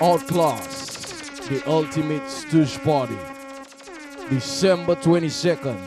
[0.00, 3.16] Outclass, the ultimate stoosh party.
[4.28, 5.78] December 22nd.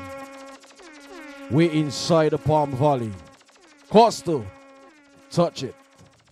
[1.51, 3.11] We're inside the Palm Valley.
[3.89, 4.45] Coastal,
[5.29, 5.75] touch it.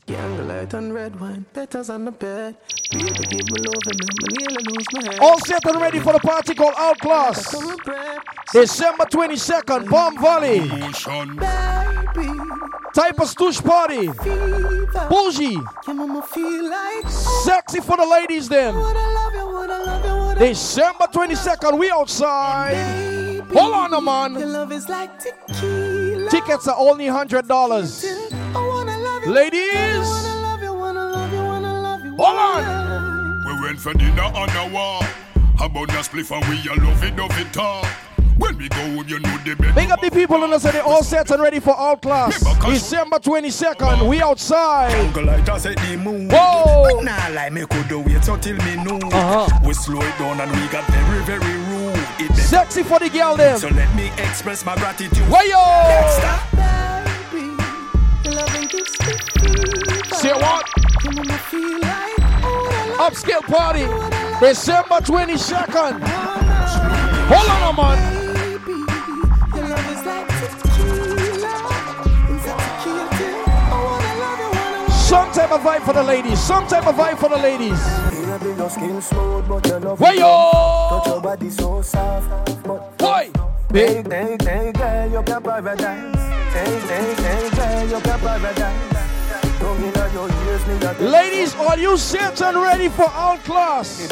[0.08, 2.56] Candlelight and red wine, petals on the bed.
[2.92, 4.08] Baby, give me love and me
[4.40, 5.20] nearly lose my head.
[5.20, 7.56] All set and ready for the party called Outclass.
[8.54, 10.60] December 22nd, Palm Valley.
[12.16, 14.08] Type of stoosh party.
[15.10, 15.58] Bougie.
[15.88, 18.74] Like Sexy for the ladies then.
[20.38, 23.42] December 22nd, we outside.
[23.54, 24.34] Hold on, a man.
[26.30, 28.06] Tickets are only $100.
[29.28, 30.08] Ladies.
[32.18, 33.46] Hold on.
[33.46, 35.04] We went for dinner on a wall.
[35.62, 38.05] About the spliff and we a love it, love it talk.
[38.38, 39.76] When we go you know the bed.
[39.76, 42.40] Big up the people in the city, all set and ready for Outclass.
[42.66, 44.94] December 22nd, we outside.
[44.96, 46.30] Uncle like I said the moon.
[46.30, 47.02] Whoa.
[47.02, 49.00] Nah, like me could do wait until me know.
[49.10, 49.60] Uh-huh.
[49.66, 51.96] We slow it down and we got very, very rude.
[52.20, 53.58] It Sexy for the girl them.
[53.58, 55.28] So let me express my gratitude.
[55.30, 56.46] Way yo!
[60.16, 60.66] Say what?
[62.98, 63.86] Upscale party,
[64.40, 66.02] December 22nd.
[67.28, 68.25] Hold on, a man.
[75.16, 76.42] Some type of vibe for the ladies.
[76.42, 77.80] Some type of vibe for the ladies.
[79.98, 80.52] Way yo!
[80.90, 82.64] Touch your body so soft,
[82.98, 83.32] Boy!
[83.72, 86.16] Hey, hey, hey, girl, you can paradise.
[86.52, 89.60] Hey, hey, hey, girl, you can paradise.
[89.60, 94.10] Tongue inna your ears, me Ladies, are you set and ready for Outclass?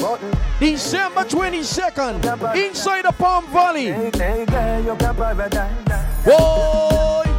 [0.58, 3.88] December 22nd, inside the Palm Valley.
[3.88, 6.26] Hey, hey, girl, you can paradise.
[6.26, 7.33] Boy!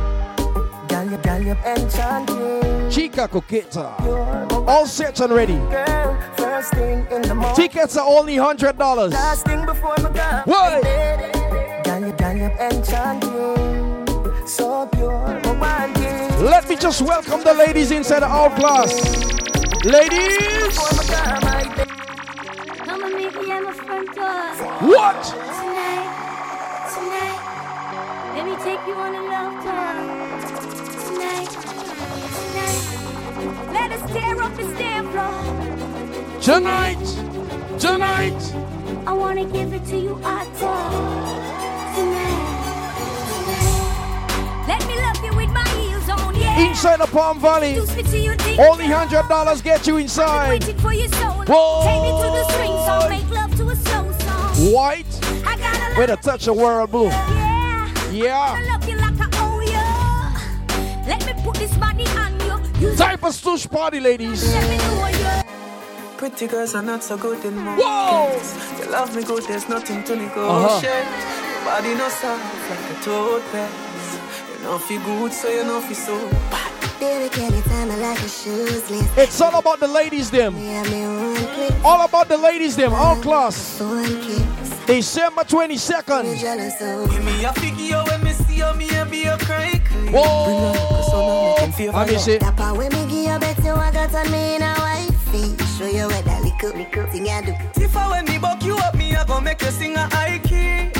[2.90, 4.66] Chica Coqueta.
[4.66, 5.56] All set and ready.
[5.56, 7.54] Girl, first thing in the morning.
[7.54, 9.12] Tickets are only $100.
[9.12, 10.42] Last thing before my girl.
[10.46, 10.82] What?
[11.84, 14.46] Girl, you, girl, you enchanting.
[14.46, 16.40] So pure, romantic.
[16.40, 18.94] Let me just welcome the ladies inside the Outclass.
[19.84, 20.78] Ladies!
[20.78, 20.98] Come
[33.96, 36.40] tonight, let us tear up the stair floor.
[36.40, 37.04] Tonight,
[37.78, 38.54] tonight,
[39.06, 42.44] I wanna give it to you hot Tonight, tonight,
[44.68, 46.58] let me love you with my heels on, yeah.
[46.60, 47.76] inside the Palm Valley.
[47.76, 48.58] Introduce me to your dick.
[48.58, 50.48] Only $100 get you inside.
[50.48, 51.44] Waiting for your soul.
[51.46, 51.84] Whoa.
[51.84, 54.72] Take me to the swing song, make love to a slow song.
[54.72, 55.20] White
[55.96, 57.06] with a touch of world blue.
[57.06, 58.10] Yeah.
[58.12, 58.74] Yeah.
[62.74, 62.90] I love you like I owe you.
[62.90, 62.90] Let me put this body on you.
[62.90, 64.54] You Type of stoosh party, ladies.
[64.54, 66.18] let me know you.
[66.18, 67.76] Pretty girls are not so good in more.
[67.76, 68.30] Whoa!
[68.78, 70.36] You love me good, there's nothing to negotiate.
[70.38, 70.80] Uh-huh.
[70.82, 74.58] Your Body no soft like a toad pass.
[74.58, 76.70] You know feel good, so you know feel so bad.
[77.00, 79.10] Baby, can you tell me like a shoes list?
[79.18, 80.56] It's all about the ladies, them.
[80.56, 82.92] Yeah, me one click, All about the ladies, them.
[82.94, 83.80] All one kiss.
[84.86, 86.38] December 22nd.
[86.38, 89.80] Jealous of Give me a figure when me see you, me and be a cry.
[90.12, 91.03] Whoa!
[91.64, 92.36] Let me see.
[92.36, 95.56] That part me give you bet you I got on me a wifey.
[95.78, 97.54] Show you where that little, little thing I do.
[97.82, 100.40] If I when me buck you up, me I go make you sing a high
[100.40, 100.92] key.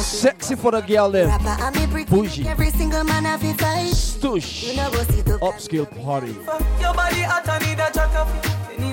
[0.00, 1.28] Sexy for the girl, them.
[1.28, 2.44] Rapper and me pretty Bougie.
[2.44, 3.92] like every single man have a fight.
[3.92, 4.68] Stoosh.
[4.68, 5.40] You know go sit up.
[5.40, 6.32] Upscale party.
[6.80, 8.28] Your body hot and need a jack of.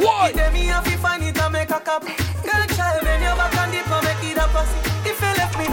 [0.01, 0.33] What?
[0.33, 2.03] Then me have to find it and make a cup.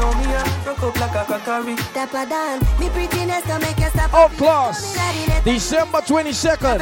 [0.00, 1.76] Know me, I broke up like a crockery.
[1.92, 4.12] Dapper down, me prettiness to make you stop.
[4.14, 4.96] Outclass.
[5.44, 6.78] December 22nd,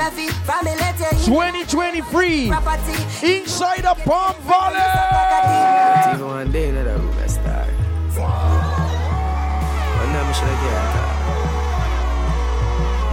[1.24, 2.50] 2023,
[3.22, 6.14] Inside the Palm Valley.
[6.14, 7.66] Even one day that I'm a star.
[8.14, 8.26] One
[10.12, 10.56] day I'm sure I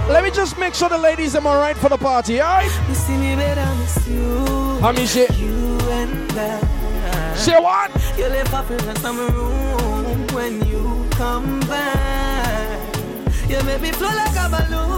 [0.06, 2.72] get Let me just make sure the ladies am alright for the party, alright?
[2.90, 4.46] You see me better, miss you.
[4.82, 5.28] How me say?
[5.36, 7.36] You and I.
[7.36, 7.92] Say what?
[8.18, 9.85] You left off in the summer room
[10.34, 12.96] when you come back.
[13.50, 14.96] You make me flow like a balloon.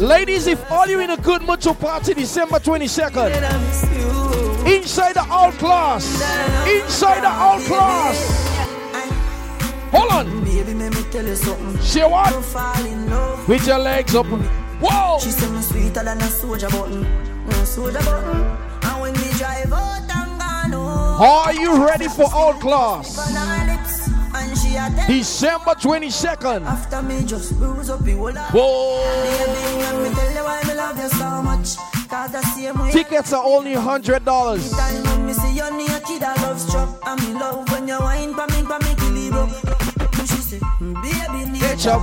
[0.00, 5.20] Ladies, if all you in a good mood to party December 22nd, better, inside the
[5.20, 6.04] old Outclass.
[6.66, 8.50] Inside the old Outclass.
[9.90, 10.44] Hold on.
[10.44, 11.78] Baby, let me tell you something.
[11.82, 12.30] Say what?
[12.30, 13.46] Don't fall in love.
[13.48, 14.26] With your legs up.
[14.26, 15.18] Whoa!
[15.18, 17.04] She say me sweeter than a soldier button.
[17.66, 18.40] Soldier button.
[18.82, 21.22] And when we drive out and gone home.
[21.22, 23.18] Are you ready for Outclass?
[23.18, 23.59] on
[25.06, 26.64] December 22nd.
[26.64, 29.02] After me just bruise up the whole of Whoa!
[29.22, 31.76] Baby, let me tell you me love you so much.
[32.92, 34.72] Tickets are only hundred dollars.
[41.60, 42.02] Get up.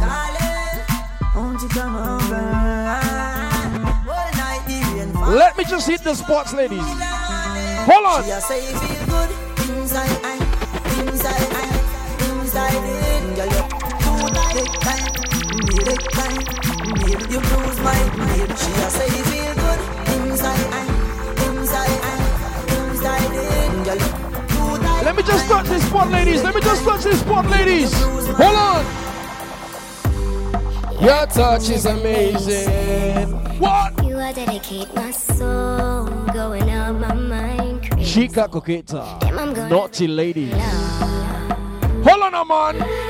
[5.27, 6.79] Let me just hit the spots, ladies.
[6.79, 8.23] Hold on.
[13.37, 13.43] You
[17.39, 17.93] bruise my
[18.57, 19.79] She a say feel good
[20.15, 20.57] inside
[21.45, 21.99] inside
[22.73, 23.29] inside
[25.03, 26.41] Let me just touch this spot, ladies.
[26.41, 27.93] Let me just touch this spot, ladies.
[27.93, 28.85] Hold on.
[30.99, 33.33] Your touch is amazing.
[33.59, 34.03] What?
[34.03, 37.91] You are dedicate my soul, going out my mind.
[37.91, 38.27] Crazy.
[38.27, 39.69] Chica coqueta.
[39.69, 40.55] Naughty ladies.
[42.03, 43.06] Hold on, man.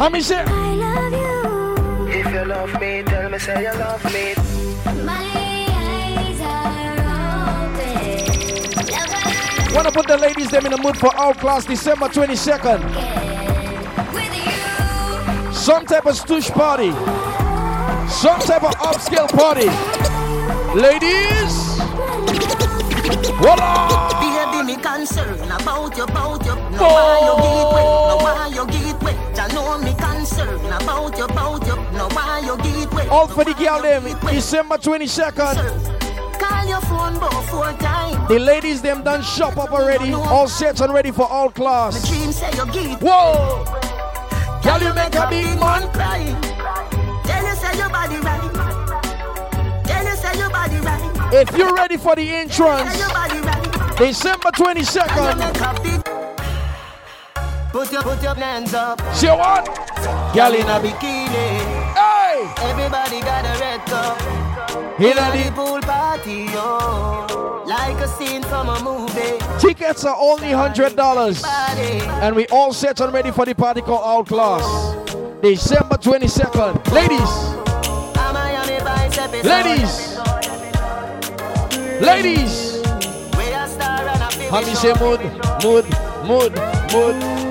[0.00, 0.42] How me say?
[0.46, 2.08] I love you.
[2.08, 4.32] If you love me, tell me say you love me.
[5.04, 5.20] My
[5.76, 8.16] eyes are open.
[8.88, 12.80] Lover Wanna put the ladies them in the mood for Outclass December 22nd.
[14.14, 15.52] with you.
[15.52, 16.92] Some type of stoosh party.
[18.08, 19.68] Some type of upscale party.
[20.80, 21.76] Ladies,
[23.36, 24.08] voila!
[24.18, 26.54] Baby, me concern about you, about you.
[26.54, 29.19] No why you get wet, no why you get wet.
[29.60, 31.76] Know me concern about you, about you.
[31.92, 32.56] No why you
[32.96, 33.08] wet.
[33.08, 36.40] All for the girl them, December 22nd.
[36.40, 38.26] Call your phone about four times.
[38.28, 40.14] The ladies them done shop up already.
[40.14, 42.08] All set and ready for Outclass.
[42.08, 43.64] Dream say you get Whoa!
[44.64, 46.24] Girl, you make a big man cry.
[47.24, 49.84] Tell you say your body right.
[49.84, 51.34] Tell you say your body right.
[51.34, 53.98] If you're ready for the entrance, your body right.
[53.98, 56.09] December Tell you 22nd.
[57.72, 59.00] Put your put your hands up.
[59.14, 59.64] See what?
[60.34, 61.60] Girl in a bikini.
[61.94, 62.52] Hey!
[62.68, 64.20] Everybody got a red cup.
[65.00, 67.62] In a the pool party, yo.
[67.66, 69.38] Like a scene from a movie.
[69.60, 71.44] tickets are only $100.
[72.22, 74.64] And we all set and ready for the party called Outclass.
[75.40, 76.92] December 22nd.
[76.92, 77.30] Ladies,
[78.18, 79.46] A Miami Vice episode.
[79.48, 80.18] ladies,
[82.00, 82.82] ladies.
[83.38, 85.20] We a star and a feel How me say mood,
[85.62, 85.86] mood,
[86.26, 86.52] mood,
[86.92, 87.49] mood.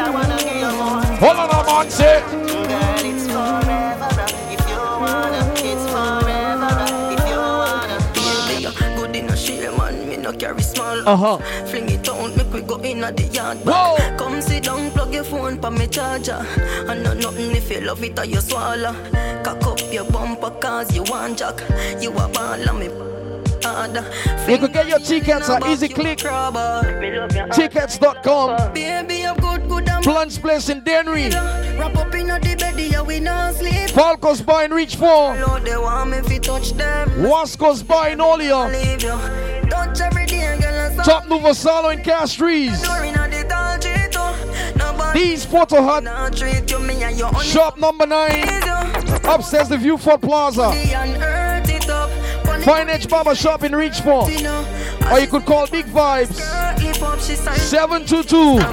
[0.00, 2.20] Hold on a man, say.
[2.20, 4.08] Girl, it's forever.
[4.16, 4.32] rock.
[4.48, 6.70] If you wanna, it's forever.
[6.80, 7.12] rock.
[7.12, 7.98] If you wanna.
[8.48, 10.08] Baby, you're good in a share, man.
[10.08, 11.06] Me no carry small.
[11.06, 11.36] Uh-huh.
[11.66, 13.58] Fling it out, make we go in at the yard.
[13.58, 13.96] Whoa.
[14.16, 16.46] Come sit down, plug your phone pa me charger.
[16.88, 18.94] And not nothing if you love it or you swallow.
[19.44, 21.60] Cock up your bumper cause you want jack.
[22.00, 23.29] You a ball and me harder.
[24.48, 26.18] You could get your tickets at Easy Click,
[27.52, 32.78] tickets.com, Baby, I'm good, good and Plante's Place in Dennery, Wrap up in the bed,
[32.78, 33.90] yeah, we not sleep.
[33.90, 37.08] Falcos Bar in Richfond, Lord, they want me if you touch them.
[37.22, 38.70] Wasco's Bar in Olia,
[39.70, 41.04] Touch every day, girl.
[41.04, 44.76] Top Nouveau Salon in Castries, Door in the tall street.
[44.76, 48.30] Nobody D's Photo Hut, not treat you, me and your only Shop number 9,
[49.24, 50.70] upstairs the Viewfort Plaza,
[52.64, 54.66] Fine Edge Barber Shop in Richfond, it, you know.
[55.10, 57.56] or you could call Big Vibes, Skirt lift up, she sign.
[57.56, 58.64] 722 Me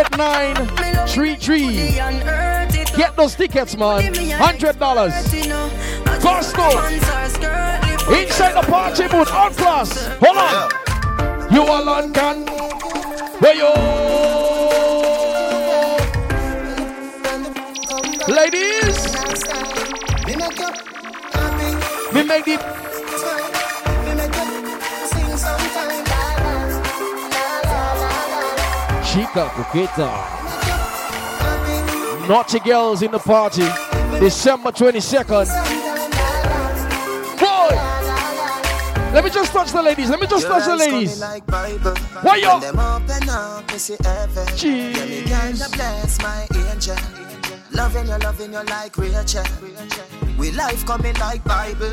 [0.00, 1.76] 8933.
[1.76, 2.96] The unearth it up.
[2.96, 4.12] Get those tickets, man.
[4.12, 5.42] $100.
[5.42, 5.70] You know.
[6.20, 6.70] Costo.
[6.80, 8.16] Pants are skirt lift up.
[8.16, 10.06] Inside the party booth, on class.
[10.20, 11.52] Hold on.
[11.52, 12.46] You are London.
[13.40, 13.70] Where you?
[18.28, 18.98] Ladies,
[22.12, 22.89] we make the
[29.12, 30.08] Chica Coqueta.
[32.28, 33.66] Naughty girls in the party.
[34.20, 35.46] December 22nd.
[37.40, 37.74] Boy!
[39.12, 40.10] Let me just touch the ladies.
[40.10, 41.18] Let me just touch the ladies.
[41.18, 41.96] Like Bible.
[42.22, 42.48] Why you?
[42.50, 44.46] When them open up, me heaven.
[44.54, 44.96] Jeez.
[44.96, 46.96] Yeah, me God bless my angel.
[47.72, 49.42] Loving you, loving you like Rachel.
[50.38, 51.90] We life coming like Bible.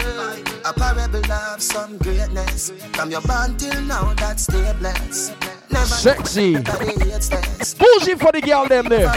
[0.66, 2.70] A parable of some greatness.
[2.94, 5.57] From your till now, that's stay blessed.
[5.86, 6.54] Sexy.
[6.54, 9.08] Bougie for the girl them there.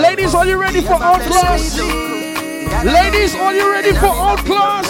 [0.00, 1.78] Ladies, are you ready for Outclass?
[2.84, 4.86] Ladies, are you ready for Outclass?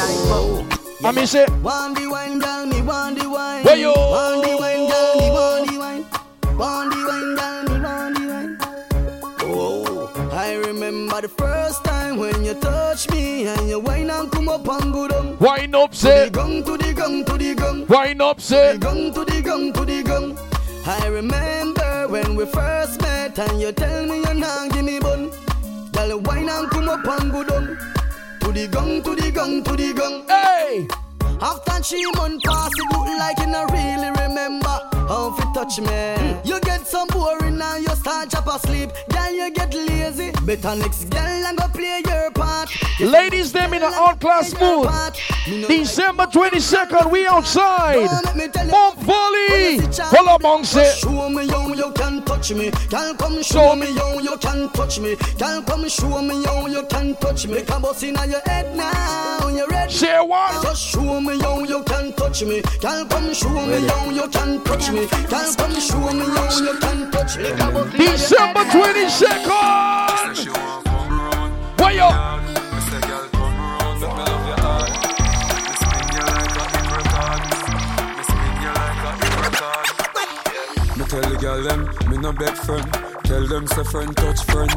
[1.03, 2.41] I mean, say, wine, wine.
[3.65, 3.93] Where you?
[3.93, 6.05] Wine, wine.
[6.59, 7.70] Wine,
[10.81, 14.93] remember the first time when you touched me and your wine and come up and
[14.93, 15.37] go down.
[15.39, 16.25] wind up, say.
[16.25, 17.87] To the gong, to the gong, to the gong.
[17.87, 18.73] wind up, say.
[18.73, 20.39] To The gong, to the gong, to the gong.
[20.87, 25.31] I remember when we first met and you tell me you're not give me bun.
[25.93, 27.77] Girl, wine and come up and go down.
[28.41, 30.25] To the gun, to the gun, to the gun.
[30.29, 30.89] Hey!
[31.43, 34.80] After three months pass, it look like you not really remember
[35.11, 36.41] how fi touch me.
[36.45, 38.91] You get some boring now, you start chop asleep.
[39.13, 40.31] Girl, you get lazy.
[40.47, 42.71] Better next girl and go play your part.
[43.01, 44.87] Ladies, them in the outclass mood.
[45.67, 48.07] December 22nd, we outside.
[48.71, 49.81] Mount Volley.
[50.15, 52.71] Hold up, Monk Show me how you can touch me.
[52.89, 55.17] Girl, come show me how you can touch me.
[55.39, 57.63] Girl, come show me how you can touch me.
[57.63, 59.49] Come bust in your head now.
[59.49, 59.93] You ready?
[59.93, 60.63] Say what?
[60.63, 62.63] Just show me how you can touch me.
[62.81, 65.00] Girl, come show me how you can touch me.
[65.01, 67.45] Girl, come show me how you can touch me.
[67.97, 70.47] December 22nd.
[71.79, 72.11] Where you?
[81.11, 82.87] Tell the girl them, me no beg friend.
[83.25, 84.71] Tell them say friend touch friend.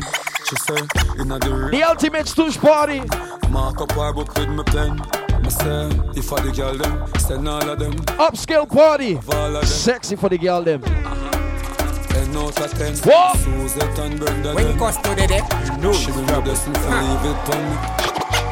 [0.49, 0.81] She say,
[1.19, 3.03] inna the The ultimate stoosh party.
[3.51, 5.22] Mark up our book with me pen.
[5.43, 7.93] Me say, if I the girl them, send all of them.
[8.17, 9.19] Upscale party.
[9.65, 10.81] Sexy for the girl them.
[10.81, 12.95] Ten out of ten.
[12.99, 13.37] What?
[13.39, 14.79] Suzette and Brenda When them.
[14.79, 15.41] cost to the day,
[15.79, 15.91] no.
[15.91, 17.75] She bring me blessings and leave it on me.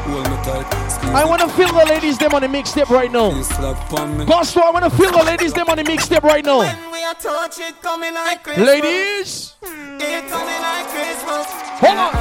[0.04, 0.90] Hold me tight.
[0.90, 3.30] Squeeze I want to feel the ladies them on the mixtape right now.
[3.30, 4.26] please slap on me.
[4.26, 6.60] Pastor, I want to feel the ladies them on the mixtape right now.
[7.20, 8.66] Touch coming like Christmas.
[8.66, 10.86] Ladies, mm, like
[11.78, 12.12] hold on.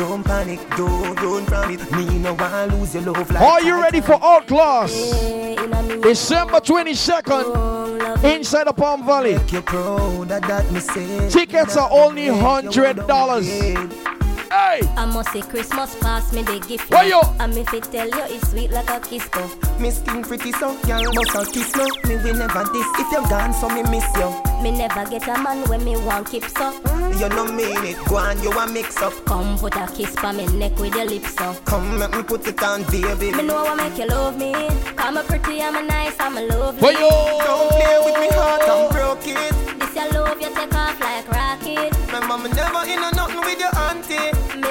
[0.00, 1.90] Don't panic, don't, don't promise.
[1.92, 4.92] Me no want lose your love like Are you ready for Outclass?
[5.22, 9.34] Yeah, in a me December 22nd, inside the Palm Valley.
[9.36, 11.28] Make you proud of that me say.
[11.28, 14.09] Tickets are only $100.
[14.50, 14.80] Hey!
[14.96, 17.20] I must say Christmas past me the gift Why yo?
[17.38, 19.48] And me fit tell you it's sweet like a kiss go.
[19.78, 21.86] Me skin pretty so, girl must a kiss no.
[22.08, 24.28] Me will never this if you gone so me miss you.
[24.60, 26.72] Me never get a man when me want keep so.
[26.82, 29.12] Mm, you no mean it, go on you a mix up.
[29.24, 31.54] Come put a kiss pa me neck with your lips so.
[31.64, 33.30] Come make me put it on, baby.
[33.30, 34.52] Me know I make you love me.
[34.98, 36.82] I'm a pretty, I'm a nice, I'm a lovely.
[36.82, 38.86] Why Don't play with me heart, yo?
[38.86, 39.78] I'm broke it.
[39.78, 41.94] This your love, you take off like rocket.
[42.06, 43.19] Remember me never in a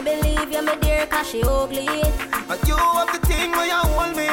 [0.09, 1.87] believe you, me dear, cause she ugly.
[2.47, 4.29] But you have the thing where you hold me.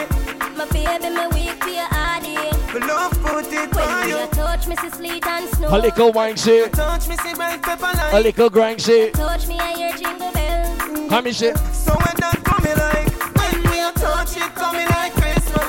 [0.56, 2.36] My baby, me weak for your body.
[2.74, 4.26] Me love put it When on you you.
[4.28, 5.68] touch me, see sleet and snow.
[5.76, 9.58] A little wine say, Touch me, see bright pepper a little grind say, Touch me,
[9.58, 11.10] I hear jingle bells.
[11.10, 11.52] how me say?
[11.72, 15.68] So when that coming like, when we are touch it coming like Christmas.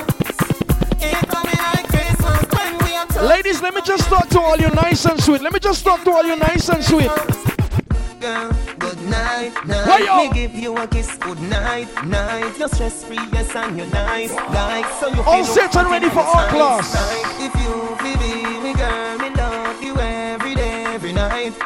[1.00, 2.40] It coming like Christmas.
[2.56, 5.42] When we are touch Ladies, let me just talk to all you nice and sweet.
[5.42, 7.10] Let me just talk to all you nice and sweet.
[8.20, 8.50] Girl,
[8.98, 10.30] good night, night.
[10.32, 12.58] Me give you a kiss, good night, night.
[12.58, 16.20] You're stress free, yes, and you're nice, like so you All set and ready for
[16.20, 16.94] Outclass.
[16.94, 17.40] nice.
[17.40, 18.57] If you feel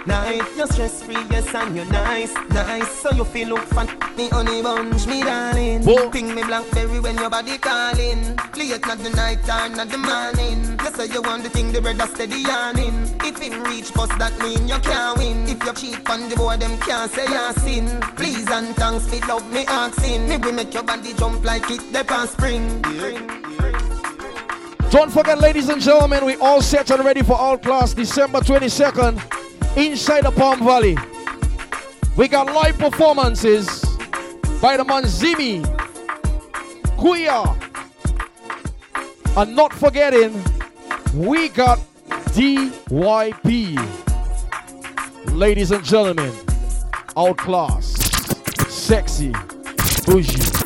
[0.07, 0.43] night.
[0.57, 2.91] You're stress free, yes, and you're nice, nice.
[2.91, 5.83] So you feel look fun, me honey bunch, me darling.
[5.83, 6.11] Whoa.
[6.11, 8.37] Ping me blackberry when your body calling.
[8.53, 10.79] Play it not the night time, not the morning.
[10.83, 13.09] You say you want the thing, the brother steady yawning.
[13.25, 15.45] If him reach post, that mean you can't win.
[15.49, 18.01] If you cheat on the boy, them can't say you sin.
[18.17, 20.29] Please and thanks, me love me asking.
[20.29, 22.83] Me will make your body jump like it the pan spring.
[24.91, 29.43] Don't forget, ladies and gentlemen, we all set and ready for Outclass December 22nd
[29.77, 30.97] inside the Palm Valley.
[32.17, 33.85] We got live performances
[34.61, 35.65] by the man Zimi,
[36.99, 37.57] Kuya,
[39.37, 40.33] and not forgetting,
[41.15, 41.79] we got
[42.35, 43.79] DYP.
[45.33, 46.33] Ladies and gentlemen,
[47.17, 47.95] outclass,
[48.69, 49.33] sexy,
[50.05, 50.62] bougie.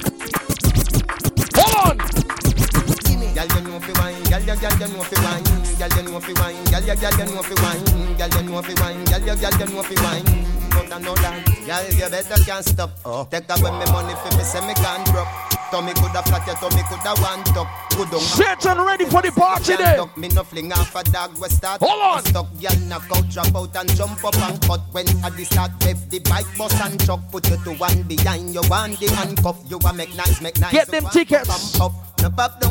[6.17, 9.05] Know fi wine, girl, you, girl, you know fi wine, girl, you know fi wine,
[9.05, 10.47] girl, you, girl, you know fi wine.
[10.71, 12.91] But I know that, girl, you better can't stop.
[13.05, 13.29] Oh.
[13.31, 15.29] Take away me money for me, say me can't drop.
[15.71, 17.69] Tummy coulda flat, your tummy coulda one top.
[17.91, 18.21] Good on.
[18.21, 19.97] Set and ready for the party Can't there.
[19.97, 21.83] duck, Me no fling off a dog, we start.
[21.83, 22.25] Hold on.
[22.25, 24.81] Stop, girl, knock out, drop out and jump up and cut.
[24.93, 27.21] When at the start, rev the bike, bus and truck.
[27.31, 29.59] Put you to one behind you, one the handcuff.
[29.67, 30.73] You a make nice, make nice.
[30.73, 31.77] Get them tickets.
[31.77, 32.06] pump up.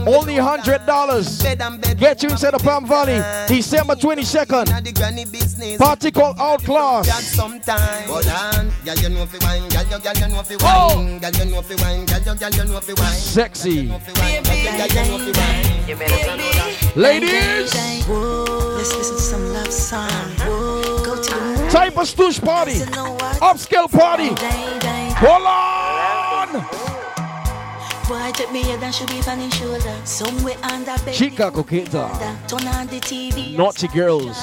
[0.07, 1.41] Only hundred dollars.
[1.41, 4.67] Get you inside the Palm Valley, December 22nd.
[4.67, 5.77] Inna the granny business.
[5.77, 7.07] Party called Outclass.
[10.61, 11.19] Oh.
[13.15, 13.91] Sexy.
[16.95, 17.73] Ladies,
[18.77, 20.09] Let's listen to some love song.
[20.37, 22.75] Go to the type of stoosh party.
[23.41, 24.29] Upscale party.
[25.17, 26.94] Hold on.
[28.07, 29.95] Why take me head and she be on his shoulder.
[30.03, 31.15] Somewhere under bed.
[31.15, 32.07] Chica Coqueta.
[32.47, 33.57] Turn on the TV.
[33.57, 34.37] Naughty girls.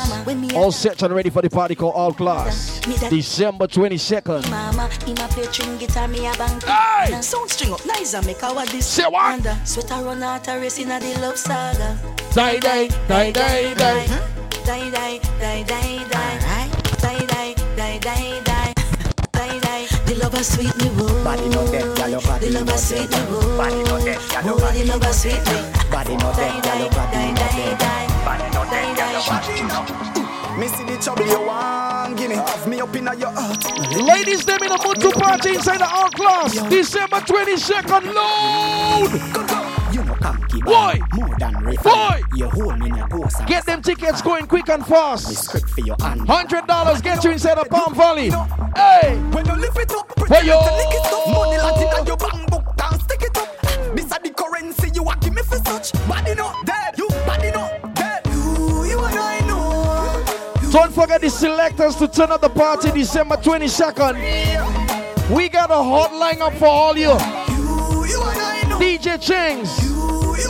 [0.56, 2.80] All set and ready for the party called Outclass.
[3.08, 4.50] December 22nd.
[4.50, 6.60] Mama, him a play string guitar, me a bang.
[6.62, 7.20] Hey!
[7.22, 8.84] Sound string up nice and make our this.
[8.84, 9.40] Say what?
[9.64, 11.96] Sweater run out a race in a the love saga.
[12.32, 13.30] Die, die, die.
[13.30, 15.20] Die, die, die, die, die.
[15.40, 17.54] Die, die, die, die, die.
[18.00, 18.51] Die, die.
[20.12, 21.24] The lover sweet me, whoa.
[21.24, 23.56] Body no dead, girl, your body The no lover sweet me, whoa.
[23.56, 25.56] Body no dead, girl, your body the no lover sweet me.
[25.88, 27.80] Body no dead, girl, your body no dead.
[28.20, 32.36] Body no dead, girl, your body no Me see the trouble you want, give me.
[32.36, 33.64] Have me up in your heart.
[34.04, 36.60] Ladies, them in the mood to party inside the Outclass.
[36.68, 38.12] December 22nd.
[38.12, 39.12] Load!
[39.16, 39.61] You know
[40.60, 41.00] cocky Boy!
[41.14, 41.60] More than Boy!
[41.70, 42.24] refined.
[42.36, 45.44] You hold me in a post Get them tickets going quick and fast.
[45.44, 46.26] script for your hand.
[46.28, 48.30] Hundred dollars get you inside the Palm Valley.
[48.76, 50.60] Hey, When you lift it up, pretend yo.
[50.60, 51.28] to lick it up.
[51.28, 53.96] Money Latin and your bank book down, stick it up.
[53.96, 55.92] This are the currency you want give me for such.
[56.08, 58.22] Body not dead, you body not dead.
[58.26, 60.70] You, you and I know.
[60.70, 64.14] don't forget the selectors to turn up the party December 22nd.
[65.30, 67.08] We got a hot lineup for all you.
[67.08, 68.78] You, you and I know.
[68.78, 69.91] DJ Chings, You, you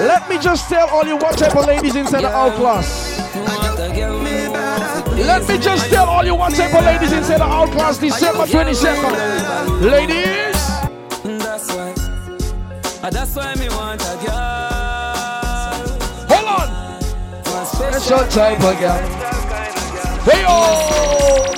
[0.00, 3.18] Let me just tell all you what type of ladies inside the outclass.
[3.18, 5.14] Me better?
[5.24, 9.80] Let me just tell all you what type of ladies inside the outclass December 22nd.
[9.80, 10.56] Ladies,
[11.38, 13.10] That's why.
[13.10, 15.86] That's why me want a girl.
[16.28, 17.64] hold on.
[17.66, 19.26] Special type of girl.
[20.24, 21.55] Hey yo!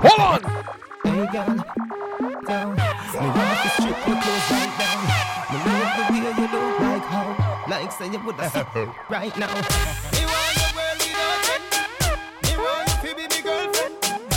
[0.00, 0.40] Hold on.
[1.02, 1.56] Hey girl,
[2.46, 2.70] down.
[2.76, 5.02] Me want to strip your clothes right down.
[5.50, 8.66] Me love the way you look like how, like say you woulda sit
[9.10, 9.52] right now.
[10.14, 11.62] Me want your girl without it.
[12.44, 13.94] Me want you to be me girlfriend.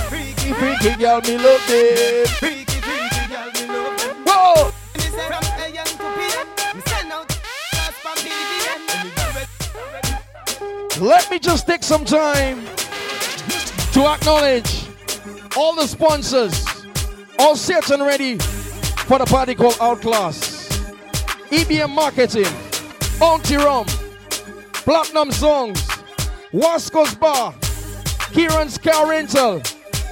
[0.10, 2.28] Freaky, Freaky girl, me love it.
[2.30, 4.16] freaky, freaky girl, me love it.
[4.26, 4.72] Whoa!
[4.96, 8.80] Me say from AM to PM, me send out class from BBM.
[8.98, 11.06] And me girl ready.
[11.06, 12.66] Let me just take some time
[13.94, 14.81] to acknowledge
[15.58, 16.66] all the sponsors,
[17.40, 20.70] all set and ready for the party called Outclass.
[21.50, 22.48] EBM Marketing,
[23.20, 23.86] Bounty Rum,
[24.72, 25.86] Platinum Songs,
[26.54, 27.54] Wasco's Bar,
[28.32, 29.62] Kieran's Car Rental,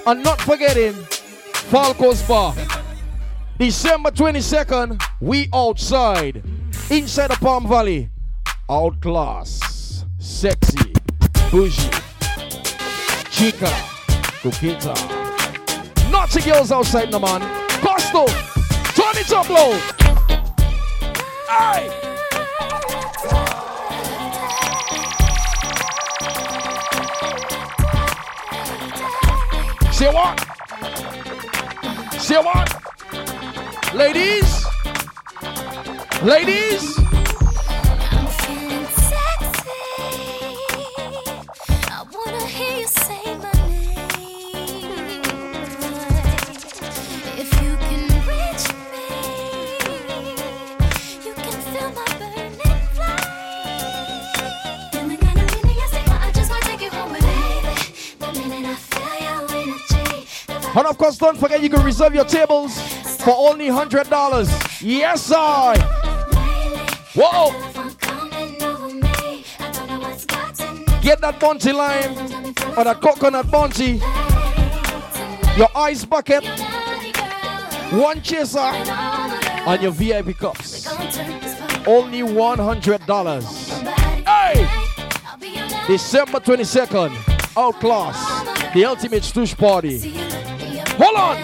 [0.05, 0.93] and not forgetting
[1.71, 2.53] Falco's Bar.
[3.57, 6.43] December 22nd, we outside,
[6.89, 8.09] inside the Palm Valley.
[8.69, 10.93] Outclass, sexy,
[11.51, 11.89] bougie,
[13.31, 13.71] chica,
[14.41, 15.18] coqueta.
[16.11, 17.41] Naughty girls outside, no man.
[17.81, 18.25] Costo,
[18.95, 19.79] turn it up low.
[21.47, 21.89] Aye.
[29.91, 30.39] Say what?
[32.19, 33.93] Say what?
[33.93, 34.65] Ladies?
[36.23, 37.18] Ladies?
[60.79, 62.79] And of course, don't forget you can reserve your tables
[63.17, 64.81] for only $100.
[64.81, 65.77] Yes, I.
[67.13, 67.51] Whoa!
[71.01, 72.13] Get that bounty lime
[72.77, 73.99] or that coconut bounty,
[75.57, 76.47] your ice bucket,
[77.91, 80.87] one chaser, and your VIP cups.
[81.85, 84.25] Only $100.
[84.25, 84.65] Hey!
[85.87, 87.11] December 22nd,
[87.57, 90.38] Outclass, the ultimate stoosh party.
[91.01, 91.37] Hold on!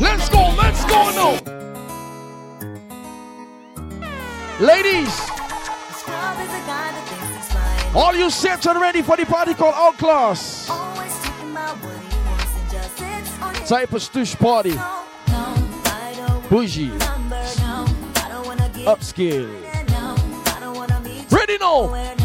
[0.00, 1.38] Let's go, let's go now!
[4.58, 5.20] Ladies,
[7.94, 10.68] all you set and ready for the party called Outclass.
[13.68, 14.72] Type of stoosh party.
[16.48, 16.90] Bougie.
[18.86, 19.48] Upscale.
[21.30, 22.21] Ready now?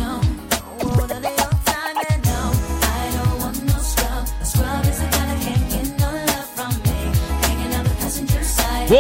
[8.90, 8.96] We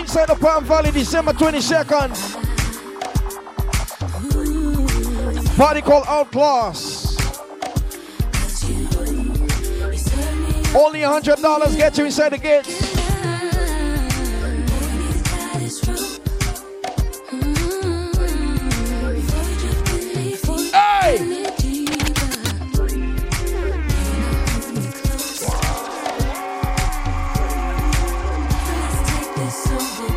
[0.00, 2.37] inside the Palm Valley, December 22nd.
[5.58, 7.16] Party called Outlaws.
[10.72, 12.94] Only $100 get you inside the gates.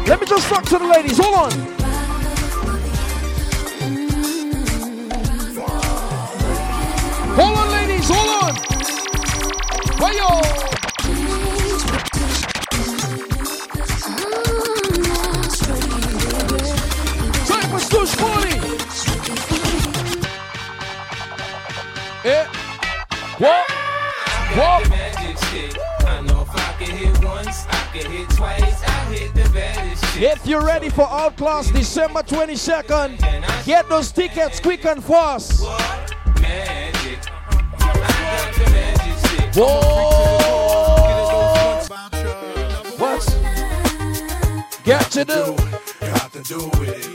[0.08, 1.18] Let me just talk to the ladies.
[1.18, 1.81] Hold on.
[30.92, 35.64] For Outclass December 22nd, get those tickets quick and fast.
[39.54, 39.68] Whoa!
[42.98, 43.24] What?
[44.86, 45.56] Got to do.
[46.00, 47.12] Got to do It.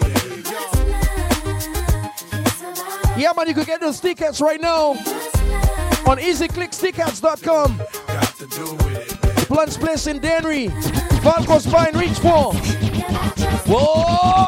[3.17, 4.91] Yeah, man, you can get those tickets right now
[6.07, 7.81] on easyclicktickets.com.
[9.47, 10.69] Plante's Place in Dennery.
[11.23, 12.59] Vasco's Bar in Richfond.
[13.67, 14.47] Whoa!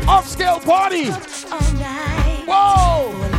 [0.07, 1.05] Upscale party.
[2.51, 3.38] Whoa!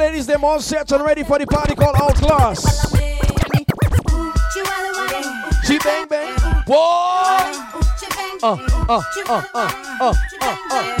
[0.00, 2.90] Ladies, them all set and ready for the party called Outclass.
[5.66, 6.34] She bang bang.
[6.66, 7.76] Whoa!
[8.42, 8.56] Uh,
[8.88, 10.99] uh, uh, uh, uh, uh, uh.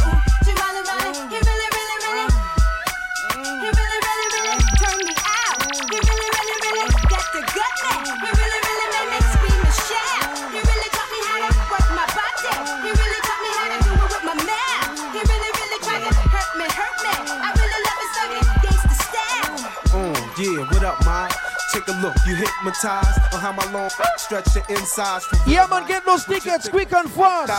[22.00, 26.24] Look, you hypnotized on how my long stretch the insides from Yeah, man, get those
[26.24, 27.52] tickets quick and fast.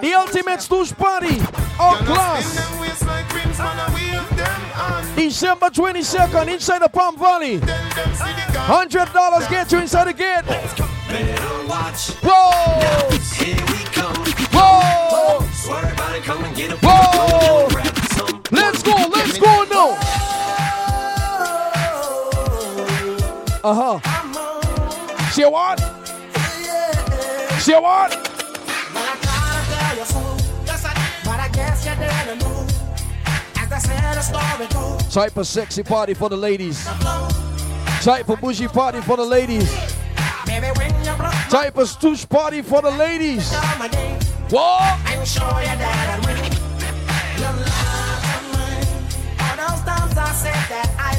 [0.00, 1.40] The ultimate stoosh party.
[1.78, 2.56] Outclass.
[5.16, 7.58] December 22nd, inside the Palm Valley.
[7.58, 10.44] $100 get you inside the gate.
[12.22, 12.52] Whoa!
[14.52, 15.38] Whoa!
[16.82, 17.68] Whoa!
[18.50, 20.31] Let's go, let's go now.
[23.64, 25.30] Uh huh.
[25.30, 25.78] Say what?
[27.60, 28.10] Say what?
[35.12, 36.84] Type of sexy party for the ladies.
[38.02, 39.72] Type of bougie party for the ladies.
[41.48, 43.52] Type of stoosh party for the ladies.
[44.50, 44.98] What?
[49.62, 51.11] Those times I said that I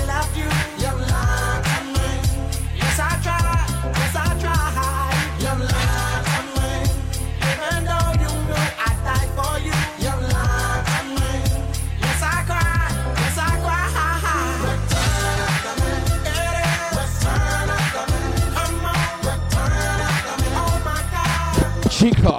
[22.04, 22.36] Chica,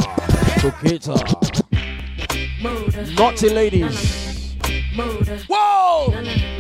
[2.63, 3.15] Murder.
[3.15, 4.57] naughty ladies.
[4.95, 5.39] Murder.
[5.49, 6.11] Whoa!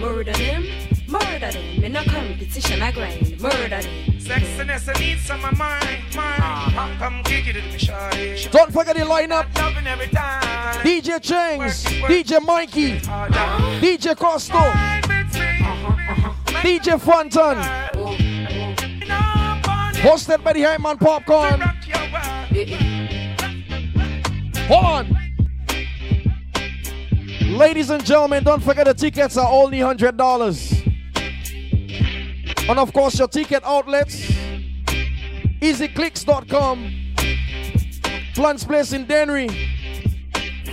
[0.00, 0.66] Murder them.
[1.06, 1.84] Murder them.
[1.84, 3.38] In a competition, I grind.
[3.42, 3.84] Murder them.
[4.18, 6.96] Sexiness, I need some of mine, mine.
[6.96, 8.50] Come kick it in the shawty.
[8.50, 9.52] Don't forget the lineup.
[10.82, 14.62] DJ Changs, DJ Mikey, DJ Costo,
[16.62, 17.62] DJ Fonton.
[20.00, 21.73] Hosted by the Hyman Popcorn.
[24.68, 25.16] Hold on.
[27.56, 30.80] Ladies and gentlemen, don't forget the tickets are only $100.
[32.68, 34.34] And of course, your ticket outlets
[35.64, 37.14] easyclicks.com,
[38.34, 39.48] Plante's Place in Dennery,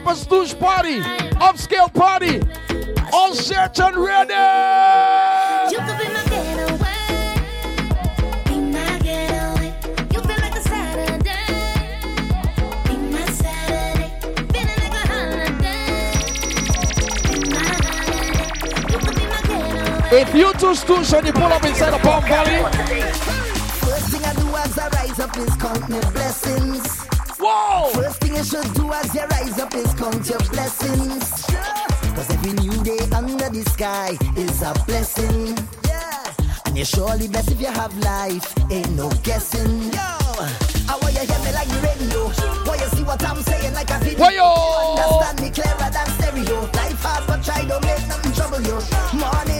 [0.07, 0.19] Water.
[0.19, 0.99] Cypress douche party,
[1.39, 2.41] upscale party,
[3.13, 4.33] all set and ready.
[5.71, 7.35] You could be my getaway.
[8.45, 9.73] Be my getaway.
[10.13, 11.99] You feel like a Saturday.
[12.85, 14.09] Be my Saturday.
[14.53, 16.11] Feeling like a holiday.
[17.31, 18.91] Be my holiday.
[18.91, 20.21] You could be my getaway.
[20.21, 22.63] If you two stoosh and you pull up inside the Palm Valley,
[23.81, 26.96] First thing I do as I rise up is count my blessings.
[27.39, 27.89] Whoa!
[27.93, 31.45] First thing you should do as you rise up is count your blessings.
[32.15, 35.55] Cause every new day under the sky is a blessing.
[35.85, 36.23] Yeah.
[36.65, 38.53] And you're surely blessed if you have life.
[38.71, 39.93] Ain't no guessing.
[39.93, 39.99] Yo,
[40.89, 42.25] I want you hear me like the radio.
[42.65, 44.19] Want you see what I'm saying like a video.
[44.19, 44.97] Why yo?
[44.97, 46.61] Understand me clearer than stereo.
[46.73, 48.81] Life hard but try don't make nothing trouble you.
[49.13, 49.56] Morning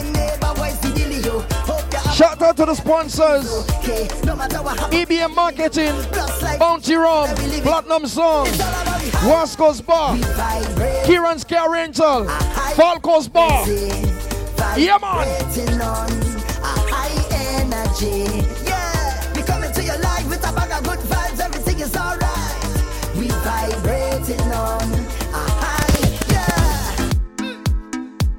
[2.18, 3.46] shout out to the sponsors.
[4.90, 5.94] EBM Marketing,
[6.58, 7.28] Bounty Rum,
[7.62, 8.46] Platinum Song,
[9.22, 10.16] Wasco's Bar,
[11.06, 12.26] Kieran's Car Rental,
[12.74, 13.68] Falco's Bar.
[14.76, 15.28] Yeah, man.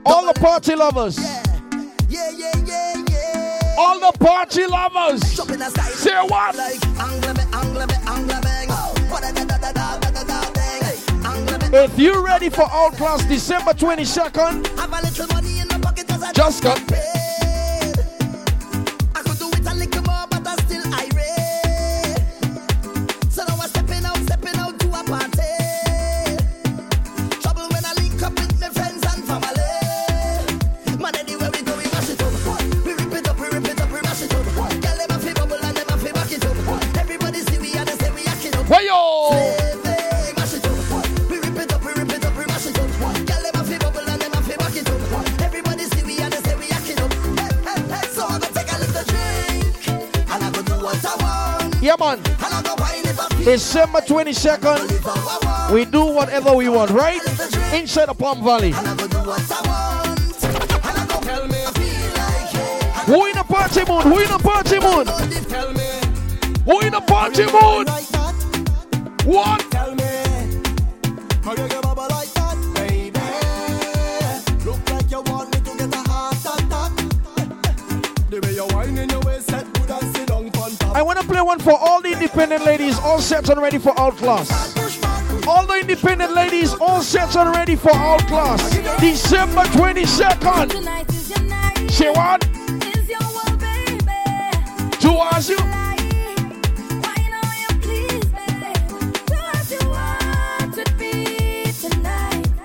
[0.05, 1.43] All the party lovers, yeah,
[2.09, 2.58] yeah, yeah.
[3.79, 5.21] All the party lovers.
[5.35, 6.55] Jumping a style Say what?
[6.55, 8.69] like angle me, angle me, angle bang.
[9.09, 9.39] What a
[53.43, 57.21] December 22nd, we do whatever we want, right?
[57.73, 58.71] Inside the Palm Valley.
[63.09, 64.03] Who in the party mood?
[64.03, 65.07] Who in the party mood?
[66.65, 67.89] Who in the party mood?
[69.25, 69.65] What?
[69.73, 69.89] A.
[80.93, 83.91] I want to play one for all the independent ladies all set and ready for
[83.99, 84.77] Outclass.
[85.47, 88.69] All the independent ladies all set and ready for Outclass.
[88.99, 90.71] December 22nd.
[91.89, 92.41] Say what?
[94.99, 95.57] Towards you.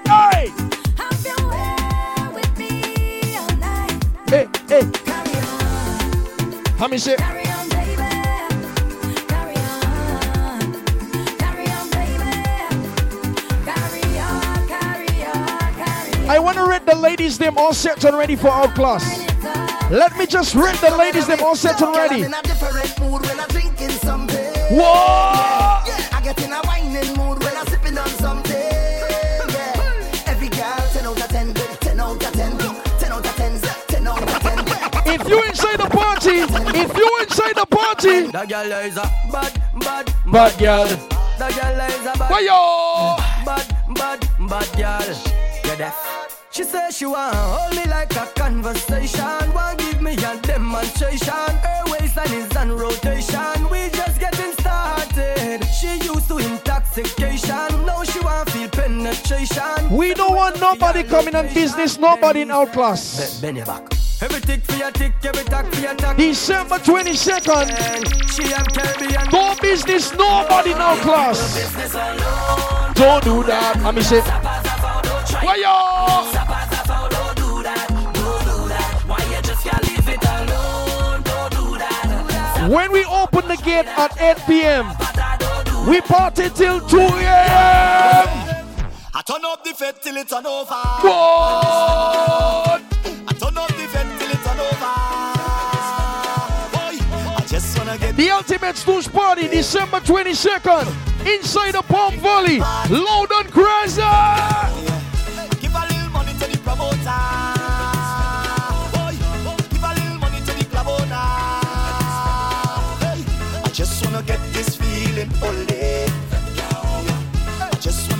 [0.05, 0.53] Hey!
[4.29, 4.83] Hey, hey.
[6.77, 7.44] How many?
[16.95, 19.05] The ladies' name all set and ready for our class.
[19.91, 22.25] Let me just read the ladies' name all set and ready.
[22.25, 24.53] I'm in a different mood when I'm drinking something.
[24.71, 24.85] Whoa!
[24.85, 28.57] I get in a whining mood when I'm sipping on something.
[30.27, 34.07] Every girl, 10 out of 10, 10 out of 10, 10 out of 10, 10
[34.07, 34.43] out of
[35.05, 35.21] 10.
[35.21, 36.39] If you inside the party,
[36.79, 40.87] if you inside the party, That girl is a bad, bad, bad girl.
[41.39, 42.45] That girl is a bad,
[43.45, 45.17] bad, bad, bad girl.
[45.65, 46.24] Yeah, that.
[46.55, 49.53] She says she want hold me like a conversation.
[49.53, 51.35] Want give me a demonstration.
[51.35, 53.69] Her waistline is on rotation.
[53.73, 55.65] We just getting started.
[55.65, 57.85] She used to intoxication.
[57.85, 59.91] Now she want feel penetration.
[59.91, 63.41] We don't want nobody coming on business, nobody in our class.
[63.41, 63.93] Bend your back.
[64.23, 66.17] Every tick for your tick, every tack for your tack.
[66.17, 69.29] December 22nd, She have Caribbean.
[69.33, 71.57] no business, nobody in our class.
[72.95, 73.77] Don't do that.
[73.85, 74.23] I'm mean, say,
[75.45, 75.75] why yo?
[82.69, 84.89] When we open the gate at 8 p.m.,
[85.87, 88.29] we party till 2 a.m.
[89.17, 90.73] I turn up the fed till it's on over.
[90.73, 91.05] What?
[93.23, 94.95] I turn up the fed till it's on over.
[96.73, 96.97] Boy,
[97.37, 100.87] I just wanna get The Ultimate Stoosh Party, December 22nd,
[101.27, 105.04] inside the Palm Valley, loud and crazy.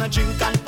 [0.05, 0.64] Wanna drink and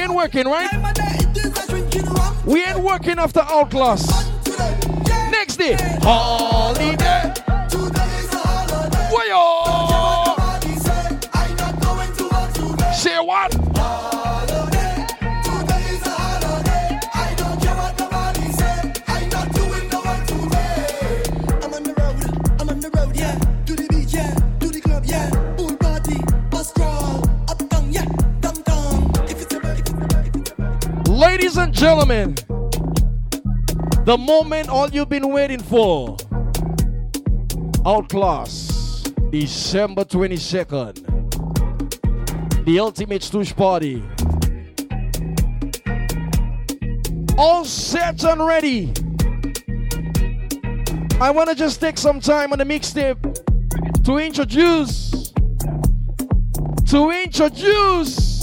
[0.00, 0.70] we ain't working, right?
[2.46, 4.06] We ain't working after Outclass.
[5.30, 7.34] Next day, holiday.
[9.28, 10.34] Yo?
[12.92, 13.59] Say what?
[31.80, 32.34] Gentlemen,
[34.04, 36.14] the moment all you've been waiting for.
[37.86, 41.06] Outclass, December 22nd.
[42.66, 44.02] The Ultimate Stoosh Party.
[47.38, 48.92] All set and ready.
[51.18, 53.16] I want to just take some time on the mixtape
[54.04, 55.32] to introduce
[56.90, 58.42] to introduce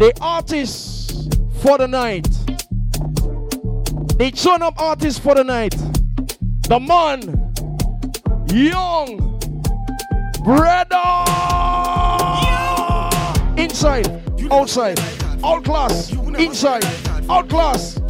[0.00, 0.89] the artists
[1.60, 2.28] for the night.
[4.18, 5.74] The turn up artists for the night.
[6.68, 7.20] The man,
[8.48, 9.38] young,
[10.44, 10.96] brother.
[13.60, 14.08] Inside,
[14.50, 14.98] outside,
[15.44, 16.84] outclass, inside,
[17.28, 18.00] outclass.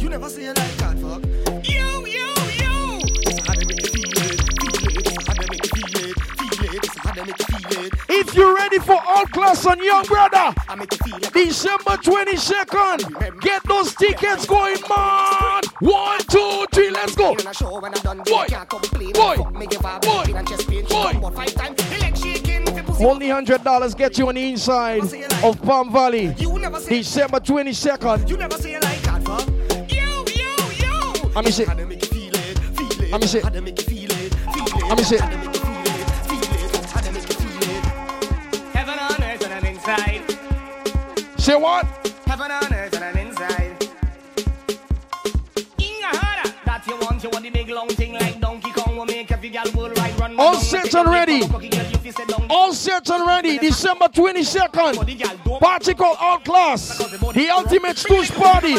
[8.31, 11.33] If you're ready for all class on young brother, I make you feel it.
[11.33, 15.63] December 22nd, get those tickets going, man.
[15.81, 17.33] One, two, three, let's go.
[17.33, 18.47] In a show when I'm done, Boy,
[19.13, 20.85] boy, Fuck me, give her boy, pain and chest pain.
[20.87, 21.11] She boy.
[21.11, 21.75] come out five times.
[21.75, 25.03] The leg shaking, the pussy Only hundred dollars get you on the inside
[25.43, 26.33] of Palm Valley.
[26.37, 26.57] You
[26.87, 28.29] December 22nd.
[28.29, 29.45] You never see a like that, fuck.
[29.91, 30.55] You, you,
[30.87, 31.31] you.
[31.35, 31.65] Let me see.
[31.65, 32.01] How to make
[41.41, 41.87] Say what?
[42.27, 43.89] Heaven on earth and I'm inside.
[45.79, 48.95] In your heart, that you want, you want the big long thing like Donkey Kong
[48.95, 50.39] will make every girl will ride run.
[50.39, 51.41] All set and ready.
[52.47, 53.57] All set and ready.
[53.57, 55.59] December 22nd.
[55.59, 56.99] Party called All Outclass.
[57.33, 58.75] The ultimate stoosh party.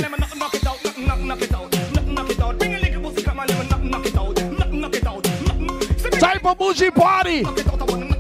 [6.20, 7.44] Knock a bougie party.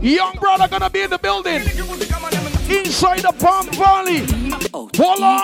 [0.00, 1.62] Young brother gonna be in the building.
[2.72, 4.20] Inside the Palm Valley.
[4.72, 5.40] Hold on.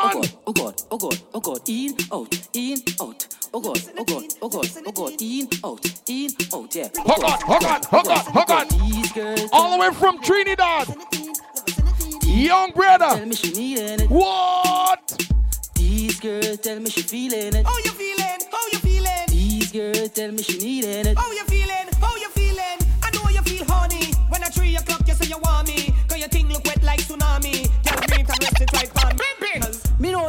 [0.00, 1.60] Oh God, oh God, oh God, Oh God.
[1.68, 3.26] in, out, in, out.
[3.54, 6.88] Oh God, oh God, oh God, oh God, in, out, in, out, yeah.
[6.98, 9.48] Hold on, hold on, hold on, hold on.
[9.52, 10.88] All the way from Trinidad.
[12.24, 13.24] Young brother.
[14.08, 15.28] What?
[15.74, 17.66] These girls tell me she feeling it.
[17.66, 18.38] How you feeling?
[18.52, 19.26] How you feeling?
[19.28, 21.18] These girls tell me she needing it.
[21.18, 21.88] How you feeling?
[22.00, 22.78] How you feeling?
[23.02, 24.12] I know you feel honey.
[24.28, 25.07] When at three o'clock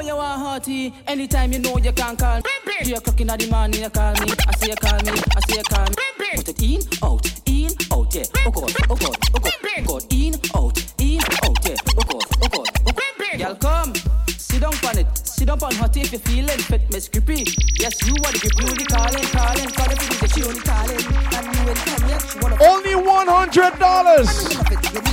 [0.09, 0.93] you want hearty.
[1.07, 2.41] Anytime you know you can call.
[2.81, 4.33] Three o'clock in the morning you call me.
[4.47, 5.11] I say you call me.
[5.11, 5.95] I say you call me.
[6.35, 8.23] Put it in, out, in, out, yeah.
[8.45, 11.75] Oh God, oh God, oh God, oh God, in, out, in, out, yeah.
[11.97, 13.39] Oh God, oh God, oh God.
[13.39, 13.93] Y'all come.
[14.27, 15.07] Sit down on it.
[15.23, 17.45] Sit down on hot if you're feeling fit, Miss Grippy.
[17.79, 19.69] Yes, you are the grip, you the calling, calling.
[19.77, 21.01] Call it the she only calling.
[21.37, 22.21] And you ain't come yet.
[22.25, 24.57] She wanna Only one hundred dollars.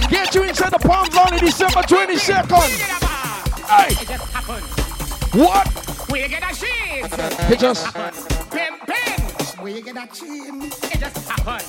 [0.08, 2.96] Get you inside the Palm Valley, December twenty second.
[3.66, 4.85] Hey, It just happened.
[5.36, 5.68] What?
[6.10, 7.04] Where you get a shit?
[7.50, 7.86] It just-
[8.50, 9.60] Pimpin'.
[9.62, 10.62] Where you get a chin?
[10.62, 11.66] It just happened.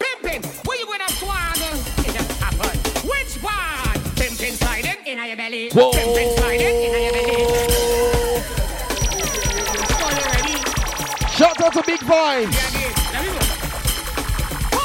[0.00, 0.42] Pimpin'.
[0.66, 1.52] Where you gonna swan?
[1.56, 2.80] It just happened.
[3.04, 3.98] Which one?
[4.16, 5.68] Pimpin' sliding in your belly.
[5.70, 5.90] Whoa.
[5.92, 7.36] Pimpin' sliding in your belly.
[10.04, 10.56] Are ready?
[11.36, 12.54] Shout out to Big Vibes.
[13.12, 13.28] Let me
[14.72, 14.82] go.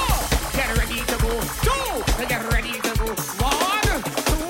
[0.57, 1.31] Get ready to go.
[1.63, 2.25] Two.
[2.27, 3.05] Get ready to go.
[3.39, 3.81] One.
[4.27, 4.41] Two.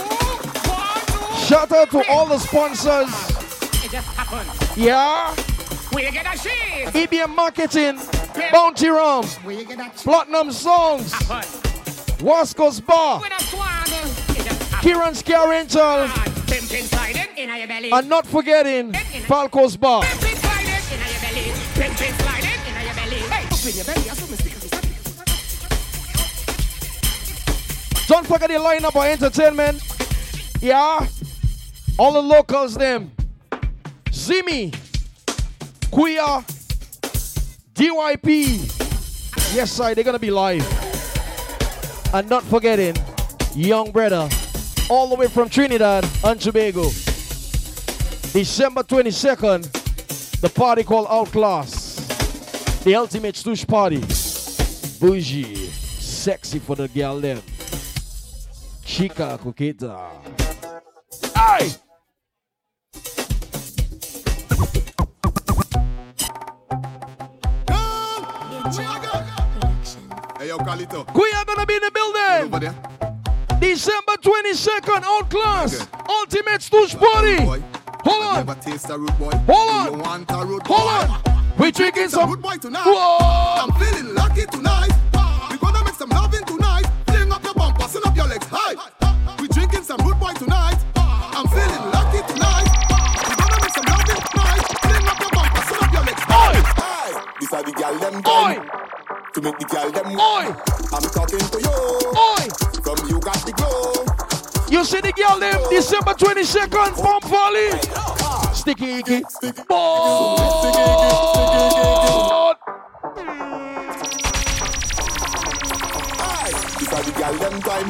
[0.71, 1.01] One.
[1.05, 1.45] Two.
[1.45, 3.42] Shout out to all the sponsors.
[3.93, 4.49] Just happened.
[4.75, 5.35] Yeah.
[5.91, 6.87] Where you get a shit?
[6.95, 7.99] EBM Marketing,
[8.51, 11.45] Bounty Rum, Where you get a Platinum Songs, Happened.
[12.19, 13.83] Wasco's Bar, When I swan,
[14.35, 14.81] it just.
[14.81, 17.91] Kieran's Car Rental, ah, Pimpin' sliding in your belly.
[17.91, 18.93] and not forgetting
[19.27, 20.01] Falco's Bar.
[20.01, 21.51] Pimpin' sliding in your belly.
[21.77, 23.19] Pimpin' sliding in your belly.
[23.29, 24.01] Hey, up in your belly.
[24.07, 24.53] That's what me stick.
[28.07, 29.83] Don't forget the lineup of entertainment.
[30.61, 31.07] Yeah.
[31.99, 33.11] All the locals, them.
[34.23, 34.73] Zimi,
[35.91, 36.45] Queer,
[37.75, 39.53] DYP.
[39.53, 40.65] Yes, sir, they're gonna be live.
[42.13, 42.95] And not forgetting
[43.53, 44.29] Young Brother,
[44.89, 46.83] all the way from Trinidad and Tobago.
[48.31, 52.81] December 22nd, the party called Outclass.
[52.85, 53.99] The ultimate stoosh party.
[55.01, 57.41] Bougie, sexy for the girl them.
[58.85, 59.91] Chica Coqueta.
[59.91, 60.79] Uh.
[61.35, 61.75] Aye!
[70.43, 71.07] Hey, yo, Carlito.
[71.15, 72.53] We are gonna be in the building.
[72.53, 72.75] Over there.
[73.61, 75.87] December 22nd, Outclass.
[76.09, 77.37] Ultimate Stoosh Party.
[78.03, 78.45] Hold on.
[78.45, 79.31] Never taste a root boy.
[79.47, 79.93] Hold on.
[79.93, 81.31] You want a root Hold boy?
[81.31, 81.53] on.
[81.57, 82.29] We drinking some.
[82.29, 82.83] root boy tonight.
[82.83, 83.63] Whoa.
[83.63, 84.91] I'm feeling lucky tonight.
[85.49, 86.87] We gonna make some loving tonight.
[87.07, 88.75] Fling up your bumper, send up your legs high.
[89.39, 90.75] We drinking some root boy tonight.
[90.97, 92.67] I'm feeling lucky tonight.
[93.29, 94.63] We gonna make some loving tonight.
[94.83, 97.37] Fling up your bumper, send up your legs high.
[97.39, 99.02] These are the gal them.
[99.33, 100.45] To make the gal them Oi.
[100.93, 101.73] I'm talking to you.
[102.13, 102.45] Oi.
[102.85, 104.05] From you got the glow.
[104.69, 107.71] You see the girl them December 22nd, Palm Valley.
[108.53, 109.23] Sticky icky.
[109.67, 110.39] Board.
[116.77, 117.89] These are the gal them time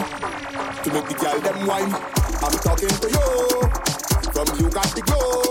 [0.83, 1.93] to make the gal them wine.
[2.39, 3.27] I'm talking to you.
[4.31, 5.43] From you got the glow.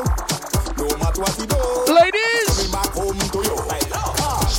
[0.79, 1.93] No matter what you do.
[1.93, 2.49] Ladies.
[2.49, 3.82] Coming back home to you.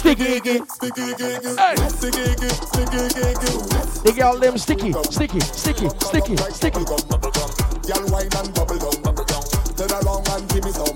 [0.04, 0.60] Sticky icky.
[0.68, 1.80] Sticky, sticky, Hey.
[1.88, 3.56] sticky, sticky, sticky, sticky.
[4.04, 6.84] The girl them sticky, sticky, sticky, sticky, sticky.
[6.84, 9.00] Girl wine and bubble down.
[9.80, 10.92] Turn around and give me some.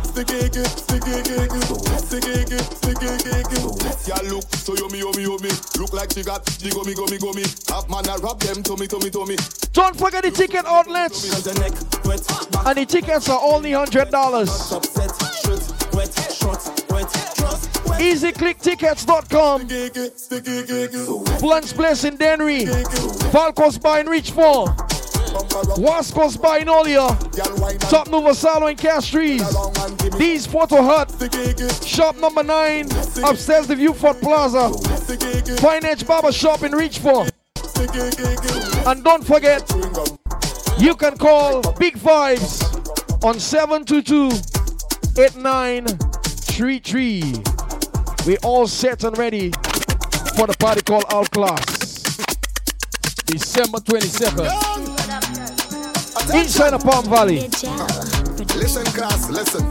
[0.00, 1.36] Sticky, sticky, sticky,
[2.08, 3.60] sticky, sticky, sticky.
[4.08, 5.52] Girl look so yummy, yummy, yummy.
[5.76, 7.44] Look like she got the gummy, gummy, gummy.
[7.68, 9.36] Have man a rub them tummy, tummy, tummy.
[9.74, 11.22] Don't forget the ticket outlets.
[11.36, 11.44] And
[12.78, 14.08] the tickets are only $100.
[17.98, 19.68] EasyClickTickets.com.
[21.38, 22.66] Plante's Place in Dennery.
[23.32, 24.68] Falcos Bar in Richfond.
[25.78, 27.16] Wascos Bar in Oleon.
[27.90, 29.42] Top Nouveau Salon in Castries.
[30.18, 31.10] D's Photo Hut.
[31.84, 32.86] Shop number 9.
[33.24, 34.70] Upstairs the Vieux Fort Plaza.
[35.60, 37.32] Fine Edge Barber Shop in Richfond.
[38.86, 39.70] And don't forget,
[40.78, 42.62] you can call Big Vibes
[43.22, 44.30] on 722
[46.60, 48.26] 8933.
[48.26, 49.50] We all set and ready
[50.34, 52.16] for the party called Outclass.
[53.26, 54.50] December 22nd.
[56.34, 57.42] Inside the Palm Valley.
[58.58, 59.62] Listen, class, listen.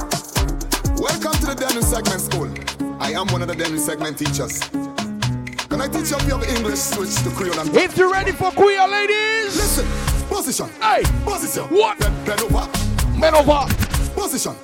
[0.95, 2.49] Welcome to the Dennis Segment School.
[3.01, 4.59] I am one of the Dennis Segment teachers.
[5.67, 8.49] Can I teach you how to English switch to Creole and If you're ready for
[8.51, 9.85] queer ladies, listen.
[10.29, 10.69] Position.
[10.81, 11.03] Hey.
[11.25, 11.63] Position.
[11.63, 11.99] What?
[11.99, 12.69] Bend over.
[13.19, 13.65] Men over.
[14.15, 14.55] Position.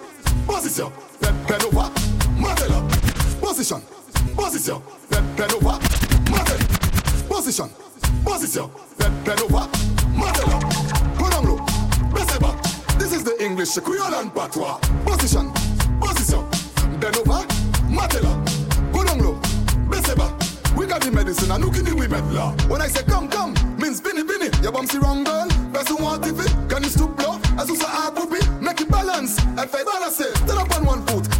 [0.47, 0.89] Position.
[1.19, 2.12] Bend over.
[2.43, 2.81] Muzzle.
[3.41, 3.81] Position.
[4.35, 4.81] Position.
[5.09, 5.79] Bend, bend over.
[6.29, 6.59] Muzzle.
[7.29, 7.69] Position.
[8.25, 8.69] Position.
[8.97, 9.65] Bend, bend over.
[10.19, 10.63] Muzzle up.
[11.17, 11.65] Go down low.
[12.99, 14.77] This is the English Creole and patois.
[15.05, 15.51] Position.
[16.01, 16.43] Position.
[16.99, 17.45] Bend over.
[17.89, 18.93] Muzzle up.
[18.93, 19.39] Go down low.
[20.75, 22.51] We got the medicine and look in the women law.
[22.67, 24.49] When I say come, come, means binny, binny.
[24.61, 25.47] Your bum see wrong girl.
[25.71, 26.51] Person want if it.
[26.67, 27.39] Can you stoop low?
[27.57, 28.41] As you say, I will be.
[28.59, 29.37] Make it balance.
[29.39, 30.35] And five balance it.
[30.35, 31.32] Stand up on one foot.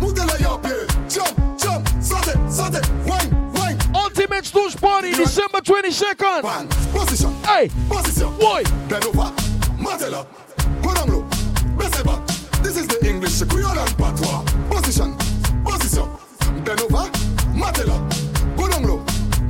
[4.64, 6.44] Stoosh Party, December 22nd.
[6.44, 6.68] One.
[6.94, 7.34] Position.
[7.44, 7.70] Hey.
[7.90, 8.34] Position.
[8.38, 8.64] Boy.
[8.88, 9.34] Bend over.
[9.78, 10.28] Muzzle up.
[10.82, 11.28] Go down low.
[11.78, 12.64] Press it.
[12.64, 14.44] This is the English Creole and patois.
[14.70, 15.18] Position.
[15.66, 16.08] Position.
[16.64, 17.12] Bend over.
[17.54, 18.14] Muzzle up.
[18.56, 19.04] Go down low.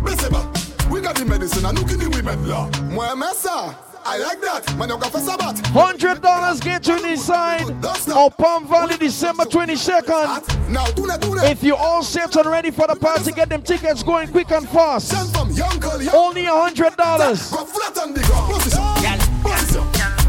[0.03, 0.89] Press it.
[0.89, 2.67] We got the medicine and look in the women law.
[2.89, 3.77] Moi, messa.
[4.05, 4.75] I like that.
[4.77, 5.63] Man, you got for Sabbath.
[5.71, 7.69] $100 get you inside
[8.11, 10.69] of Palm Valley, December 22nd.
[10.69, 11.49] Now, do that, do that.
[11.49, 14.67] If you all set and ready for the party, get them tickets going quick and
[14.67, 15.07] fast.
[15.07, 16.15] Send from young girl, young.
[16.15, 16.97] Only $100.
[16.97, 18.53] Go flat on the ground.
[18.53, 18.81] Position.
[19.41, 19.83] Position.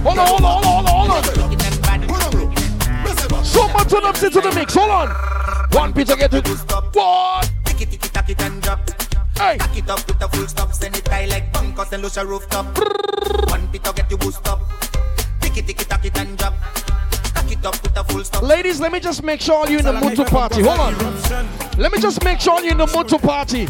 [0.05, 2.07] Hold on, hold on, hold on, hold on, hold on.
[2.07, 2.53] Go down low.
[3.03, 3.45] Press it back.
[3.45, 4.75] So much turn up into the mix.
[4.75, 5.09] Hold on.
[5.73, 6.47] One pizza get it.
[6.47, 7.51] What?
[7.65, 9.04] Tick it, tick it, tack it and drop.
[9.37, 9.59] Hey.
[9.59, 10.73] Tack it up with a full stop.
[10.73, 12.67] Send it high like bunkers and lush a rooftop.
[13.51, 14.61] One pito get you boost up.
[15.41, 16.55] Tick it, tack it and drop.
[17.35, 18.43] Tack it up with a full stop.
[18.43, 20.63] Ladies, let me just make sure you're in the mood to party.
[20.63, 20.95] Hold on.
[21.79, 23.67] Let me just make sure you're in the mood to party.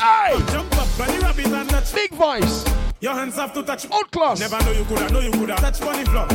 [0.00, 0.38] Hey!
[0.52, 1.94] Jump up, bunny rabbit and touch.
[1.94, 2.64] Big voice.
[3.00, 3.90] Your hands have to touch.
[3.90, 4.40] Outclass.
[4.40, 5.56] Never know you coulda, know you coulda.
[5.56, 6.26] Touch bunny floor.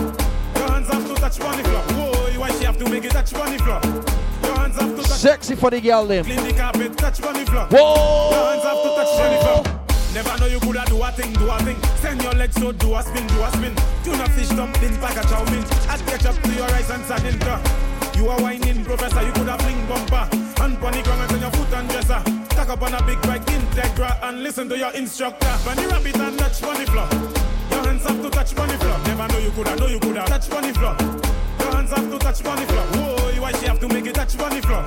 [0.56, 1.82] Your hands have to touch bunny floor.
[1.82, 3.82] Whoa, why she have to make it touch bunny floor?
[5.20, 6.24] Sexy for the girl them.
[6.24, 7.68] Clean the carpet, touch bunny floor.
[7.68, 8.32] Whoa.
[8.32, 9.60] Your hands have to touch bunny floor.
[10.16, 11.76] Never know you coulda do a thing, do a thing.
[12.00, 13.76] Send your legs so do a spin, do a spin.
[14.06, 15.66] Tuna fish dumpling, pack a chow mein.
[15.92, 17.36] Add ketchup to your rice and sardine.
[18.16, 19.22] You are whining, professor.
[19.22, 20.24] You coulda fling bumper.
[20.56, 22.24] Hand pon the ground and your foot and dresser.
[22.56, 25.52] Tack up on a big bike, Integra, and listen to your instructor.
[25.66, 27.10] Bunny rabbit and touch bunny floor.
[27.72, 28.98] Your hands have to touch bunny floor.
[29.04, 30.96] Never know you coulda, know you coulda touch bunny floor.
[31.60, 32.99] Your hands have to touch bunny floor.
[33.50, 34.84] Whoa, why she have to make it touch bunny floor?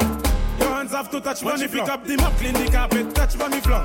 [0.59, 1.85] Your hands have to touch bunny floor.
[1.85, 3.85] Pick up the mop, clean the carpet, touch bunny floor.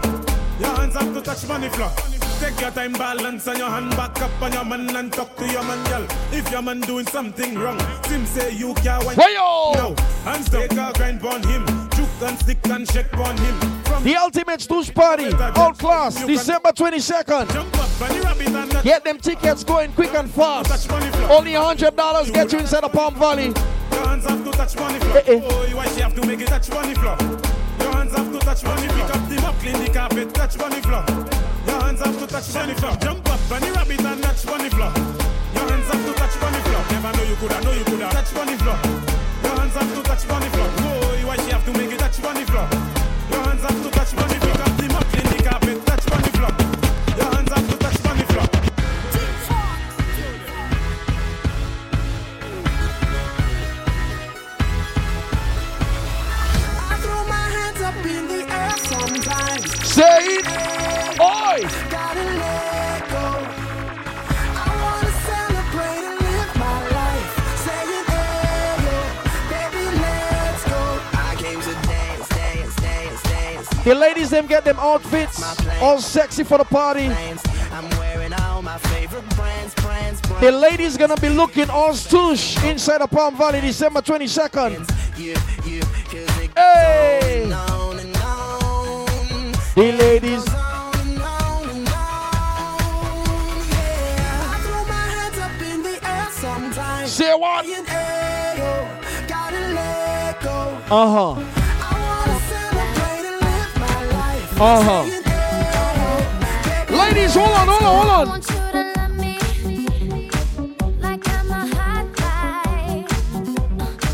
[0.59, 1.91] Your hands have to touch bunny floor.
[2.39, 5.47] Take your time, balance on your hand back up on your man and talk to
[5.47, 6.05] your man, girl.
[6.31, 9.17] If your man doing something wrong, Sim say you can't wait.
[9.17, 9.73] Wayo!
[9.75, 11.65] No, hands down, take a grind on him.
[11.95, 13.59] Juke and stick and shake on him.
[13.85, 17.51] From The Ultimate Stoosh Party, Outclass, December 22nd.
[17.51, 20.91] jump up, bunny rabbit and touch Get them tickets going quick and fast.
[21.31, 23.51] Only $100 get you inside of Palm Valley.
[24.57, 25.17] Your hands have to touch money floor.
[25.17, 25.47] Eh, eh.
[25.51, 27.15] Oh, why she have to make it touch money floor?
[27.79, 28.87] Your hands have to touch money.
[28.87, 31.05] Pick up the mop, clean the carpet, touch money floor.
[31.67, 32.95] Your hands have to touch money floor.
[32.97, 34.91] Jump up, bunny rabbit and touch money floor.
[35.53, 36.83] Your hands have to touch money floor.
[36.89, 38.77] Never know you coulda, know you coulda touch money floor.
[39.43, 40.69] Your hands have to touch money floor.
[40.73, 42.76] Oh, why she have to make it touch money floor?
[71.87, 73.83] Dance, dance, dance.
[73.83, 75.41] The ladies them get them outfits
[75.81, 77.07] all sexy for the party.
[80.39, 84.87] The ladies gonna be looking all stoosh inside of Palm Valley December 22nd.
[85.17, 85.33] You,
[85.65, 87.76] you, 'cause it Hey!
[89.77, 90.19] Air
[96.31, 97.11] sometimes.
[97.11, 97.65] Say what?
[97.65, 98.87] Saying, hey, yo,
[99.27, 100.77] gotta let go.
[100.89, 101.35] Uh huh.
[101.79, 104.61] I wanna celebrate and live my life.
[104.61, 105.03] Uh huh.
[105.05, 108.41] Saying, hey, yo, Ladies, hold on, hold on, hold on.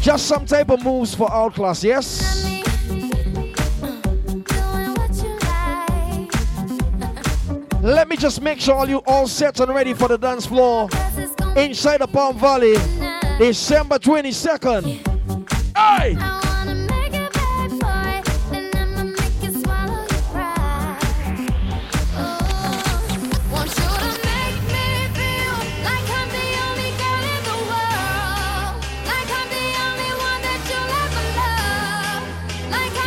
[0.02, 2.33] Just some type of moves for Outclass, yes?
[7.84, 10.88] Let me just make sure all you all set and ready for the dance floor
[11.58, 12.76] inside the Palm Valley,
[13.38, 15.06] December 22nd.
[15.76, 16.16] Hey!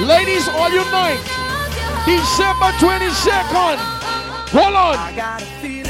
[0.04, 1.18] Ladies, all unite.
[2.04, 3.95] December 22nd.
[4.52, 4.96] Hold on.
[4.96, 5.84] I got a feeling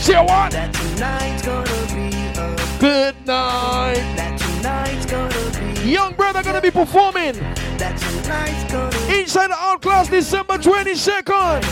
[0.00, 0.50] Say what?
[0.52, 2.08] that tonight's gonna be
[2.38, 3.94] a Good night.
[4.16, 7.34] that tonight's gonna be Young brother gonna be performing
[7.78, 11.64] that tonight's gonna inside the Outclass December 22nd.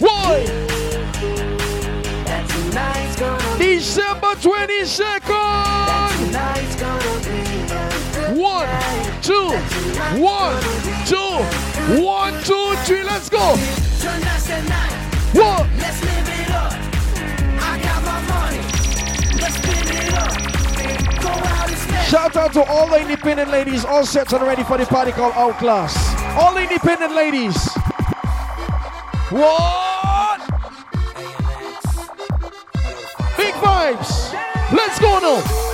[0.00, 0.44] Why?
[2.26, 6.26] that tonight's gonna December 22nd.
[6.26, 7.29] tonight's gonna be
[8.30, 8.68] One,
[9.22, 9.50] two,
[10.22, 10.54] one,
[11.04, 11.16] two,
[12.00, 13.02] one, two, three.
[13.02, 13.56] Let's go.
[15.34, 15.68] One.
[15.76, 16.72] Let's live it up.
[17.60, 18.62] I got my money.
[19.40, 20.30] Let's spin it up.
[21.20, 22.06] Go out and spend.
[22.06, 25.34] Shout out to all the independent ladies, all set and ready for the party called
[25.34, 25.96] Outclass.
[26.36, 27.56] All independent ladies.
[29.30, 30.40] What?
[33.36, 34.32] Big vibes.
[34.72, 35.69] Let's go now.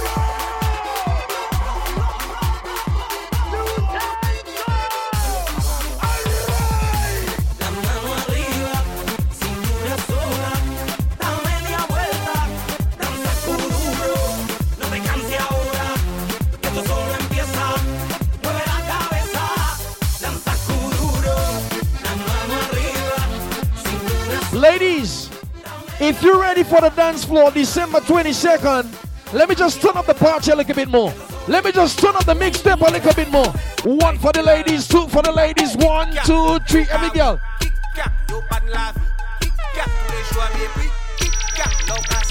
[24.71, 25.31] Ladies,
[26.01, 30.15] if you're ready for the dance floor December 22nd, let me just turn up the
[30.15, 31.15] party a little bit more.
[31.47, 33.47] Let me just turn up the mixtape a little bit more.
[33.85, 37.39] One for the ladies, two for the ladies, one, two, three, every girl.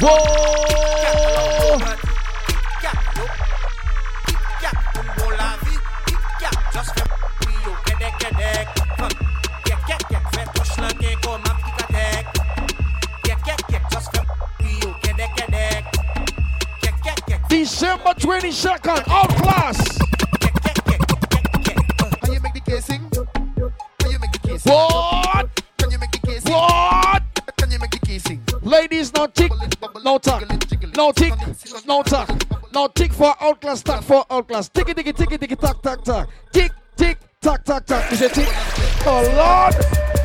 [0.01, 2.14] Whoa!
[18.05, 19.77] December 22nd, Outclass.
[22.21, 23.09] How you make the case sing?
[24.03, 24.73] How you make the case sing?
[24.73, 25.63] What?
[25.79, 26.53] Can you make the case sing?
[26.53, 27.23] What?
[27.57, 28.43] Can you make the case sing?
[28.61, 29.51] Ladies, no tick,
[30.03, 30.47] no tack,
[30.95, 31.33] no tick,
[31.87, 32.29] no tack,
[32.71, 34.69] no tick for outclass, tack for outclass.
[34.69, 36.27] Ticky, ticky, ticky, ticky, tack, tack, tack.
[36.53, 38.11] Tick, tick, tack, tack, tack.
[38.11, 38.49] Is it tick?
[39.07, 39.75] Oh Lord,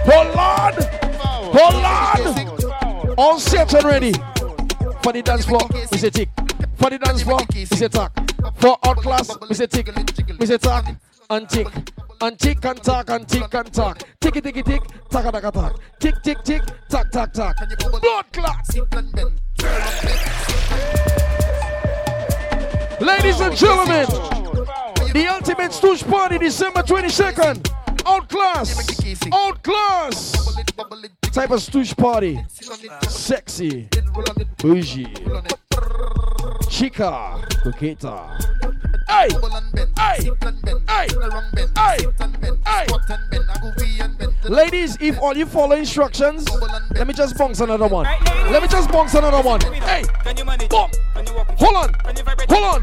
[0.07, 0.75] oh Lord,
[1.55, 3.15] oh Lord.
[3.17, 4.13] All set and ready
[5.03, 5.63] for the dance floor.
[5.93, 6.29] Is it tick?
[6.77, 8.13] For the dance floor, is it tack?
[8.57, 9.89] For outclass, is it tick?
[10.41, 10.97] Is it tack?
[11.29, 11.69] And tick.
[12.23, 14.03] And tick and tack and tick and tack.
[14.21, 15.73] Ticky ticky tick, tack tack tack tack.
[15.99, 17.57] Tick tick tick, tack tack tack.
[18.03, 18.67] Blood clot.
[23.01, 24.07] Ladies and gentlemen,
[25.15, 27.80] the ultimate stoosh party December 22nd.
[28.07, 29.29] Outclass.
[29.33, 30.33] Outclass.
[31.33, 32.45] Type of stoosh party.
[33.09, 33.89] Sexy.
[34.59, 35.13] Bougie.
[36.69, 37.41] Chica.
[37.63, 38.39] Coqueta.
[39.09, 39.29] Hey!
[39.99, 40.31] Hey!
[40.89, 42.07] Hey!
[42.67, 42.87] Hey!
[44.45, 46.49] Ladies, if all you follow instructions,
[46.95, 48.07] let me just bounce another one.
[48.51, 49.61] Let me just bounce another one.
[49.61, 50.05] Hey!
[50.69, 50.91] Boom!
[51.59, 51.95] Hold on!
[52.49, 52.83] Hold on!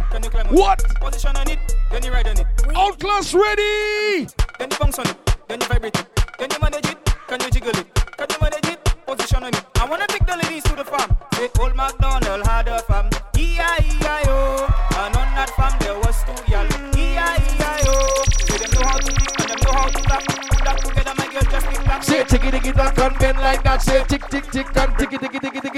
[0.49, 0.83] What?
[1.01, 1.59] Position on it,
[1.91, 2.45] then you ride on it.
[2.75, 4.27] Outclass ready!
[4.59, 6.07] Then you bounce on it, then you vibrate it.
[6.37, 6.97] Can you manage it?
[7.27, 7.93] Can you jiggle it?
[8.17, 8.83] Can you manage it?
[9.05, 9.65] Position on it.
[9.75, 11.15] I wanna take the ladies to the farm.
[11.33, 13.09] Say old MacDonald had a farm.
[13.37, 14.65] E-I-E-I-O.
[14.97, 16.65] And on that farm there was two y'all.
[16.97, 18.23] E-I-E-I-O.
[18.47, 20.23] So them know how to kick and them know how to clap.
[20.25, 22.03] Put that together, my girl, just tick clap.
[22.03, 23.81] Say ticky ticky tack and bend like that.
[23.81, 25.76] Say tick tick tick and ticky ticky ticky ticky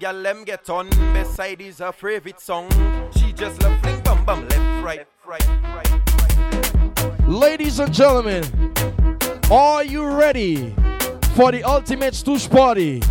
[0.00, 0.88] Gal them get on.
[1.12, 2.70] Beside is her favorite song.
[3.16, 7.28] She just love fling bum bum left right right right.
[7.28, 8.42] Ladies and gentlemen,
[9.50, 10.74] are you ready
[11.36, 13.02] for the ultimate stoosh party?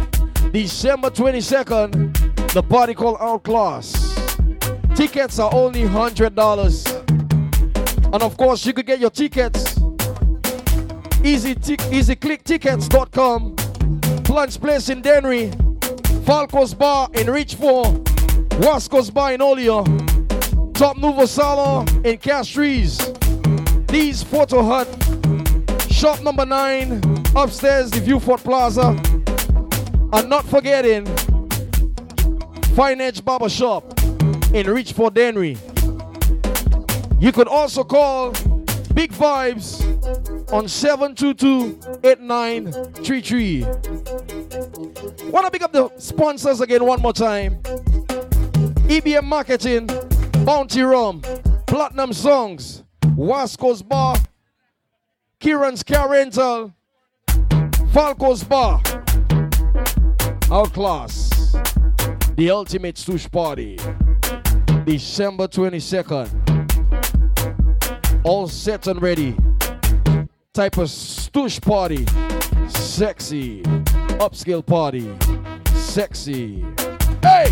[0.51, 2.11] December 22nd,
[2.53, 4.15] the party called Outclass.
[4.95, 8.11] Tickets are only $100.
[8.11, 9.77] And of course, you could get your tickets
[11.23, 13.55] easy tic- easyclicktickets.com.
[14.23, 15.51] Plante's Place in Dennery,
[16.29, 18.07] Falco's Bar in Richfond,
[18.61, 22.99] Wasco's Bar in Oleon, Top Nouveau Salon in Castries.
[23.87, 24.87] D's Photo Hut.
[25.89, 27.01] Shop number nine,
[27.35, 28.89] upstairs, the Vieux Fort Plaza.
[30.13, 31.07] And not forgetting,
[32.75, 33.99] Fine Edge Barber Shop
[34.53, 35.57] in Richfond Dennery.
[37.19, 38.33] You could also call
[38.93, 39.81] Big Vibes
[40.53, 40.65] on
[45.19, 45.31] 722-8933.
[45.31, 47.61] Wanna pick up the sponsors again one more time.
[48.87, 49.87] EBM Marketing,
[50.45, 51.21] Bounty Rum,
[51.67, 52.83] Platinum Songs,
[53.15, 54.17] Wasco's Bar,
[55.39, 56.73] Kieran's Car Rental,
[57.91, 58.81] Falco's Bar,
[60.51, 61.29] Outclass,
[62.35, 63.77] The Ultimate Stoosh Party,
[64.85, 66.29] December 22nd.
[68.23, 69.35] All set and ready.
[70.53, 72.05] Type of stoosh party.
[72.67, 73.63] Sexy.
[74.19, 75.09] Upscale party.
[75.75, 76.65] Sexy.
[77.21, 77.47] Hey!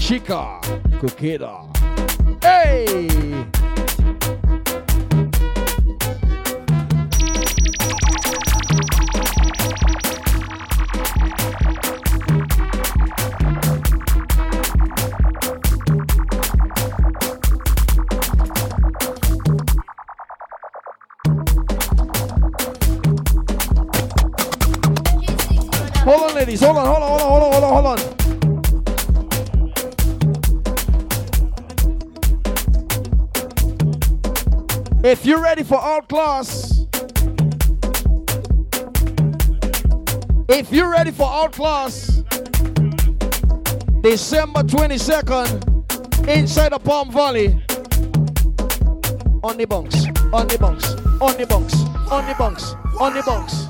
[0.00, 0.58] Chica.
[0.98, 1.64] Coqueta.
[2.42, 3.59] Hey!
[26.58, 26.86] Hold on.
[26.86, 28.20] Hold on, hold on, hold on, hold on, hold on, on.
[35.04, 36.86] If you're ready for Outclass,
[40.48, 42.22] if you're ready for Outclass,
[44.02, 47.62] December 22nd, inside the Palm Valley,
[49.42, 51.74] on the bunks, on the bunks, on the bunks,
[52.10, 53.69] on the bunks, on the bunks.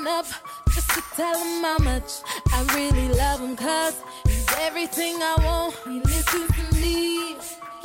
[0.00, 0.26] phone up
[0.72, 2.22] just to tell him how much
[2.52, 3.56] I really love him.
[3.56, 5.74] Cause he's everything I want.
[5.84, 7.34] He listens to me,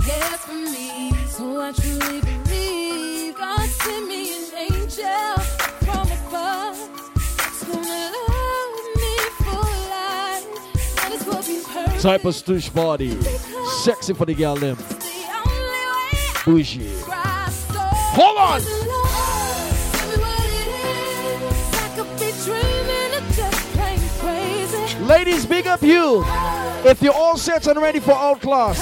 [0.03, 1.11] cares for me.
[1.27, 5.37] So I truly believe God sent me an angel
[5.85, 6.77] from above.
[7.37, 11.03] That's gonna love me for life.
[11.03, 12.01] And it's what we perfect.
[12.01, 13.19] Type of stoosh body.
[13.83, 14.77] Sexy for the girl them.
[16.45, 16.91] Bougie.
[18.17, 18.84] Hold on!
[25.05, 26.23] Ladies, big up you.
[26.83, 28.79] If you're all set and ready for Outclass,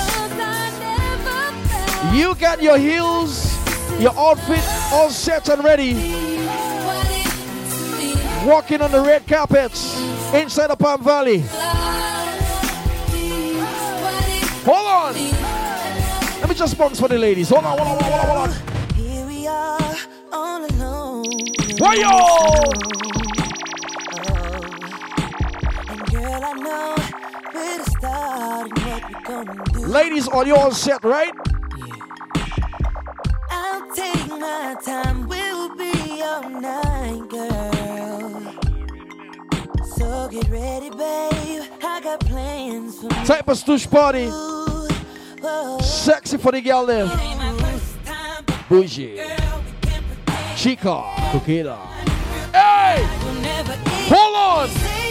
[2.13, 3.53] you got your heels,
[3.99, 4.63] your outfit
[4.93, 5.93] all set and ready.
[8.47, 9.99] Walking on the red carpets
[10.33, 11.43] inside the Palm Valley.
[14.65, 15.13] Hold on.
[16.39, 17.49] Let me just bounce for the ladies.
[17.49, 18.95] Hold on, hold on, hold on, hold on.
[18.95, 19.95] Here we are,
[20.31, 21.25] all alone.
[21.79, 22.92] Why yo?
[29.87, 31.33] Ladies, are you all set, right?
[33.49, 35.63] I'll take my time, we'll
[36.63, 38.55] night, girl.
[39.95, 41.63] So get ready, babe.
[41.81, 43.09] I got plans for.
[43.25, 44.27] Type of stoosh party.
[44.27, 45.79] Whoa.
[45.79, 47.07] Sexy for the girl there.
[48.69, 49.21] Bougie.
[50.55, 51.03] Chica.
[51.31, 51.77] Coqueta.
[52.53, 53.03] Hey!
[54.09, 55.02] Hold on!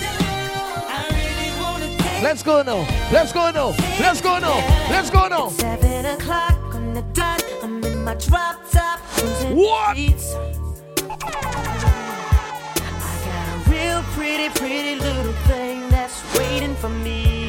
[0.00, 0.82] Down.
[0.88, 2.86] I really wanna take Let's go now.
[3.10, 3.74] Let's go now.
[3.98, 4.56] Let's go now.
[4.88, 5.48] Let's go now.
[5.48, 7.42] Seven o'clock on the dot.
[7.62, 9.00] I'm in my drop top.
[9.52, 9.96] What?
[9.98, 10.06] I
[13.26, 17.45] got a real pretty, pretty little thing that's waiting for me.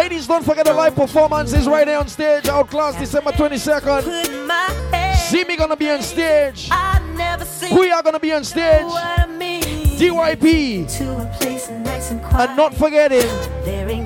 [0.00, 2.48] Ladies, don't forget the live performance is right here on stage.
[2.48, 4.02] Outclass December 22nd.
[4.02, 5.18] Put.
[5.18, 6.68] See me gonna be on stage.
[6.70, 8.84] I never seen We are gonna be on stage.
[8.84, 9.60] what I.
[9.98, 10.88] DYP.
[10.96, 12.48] To a place nice and quiet.
[12.48, 13.28] And not forgetting,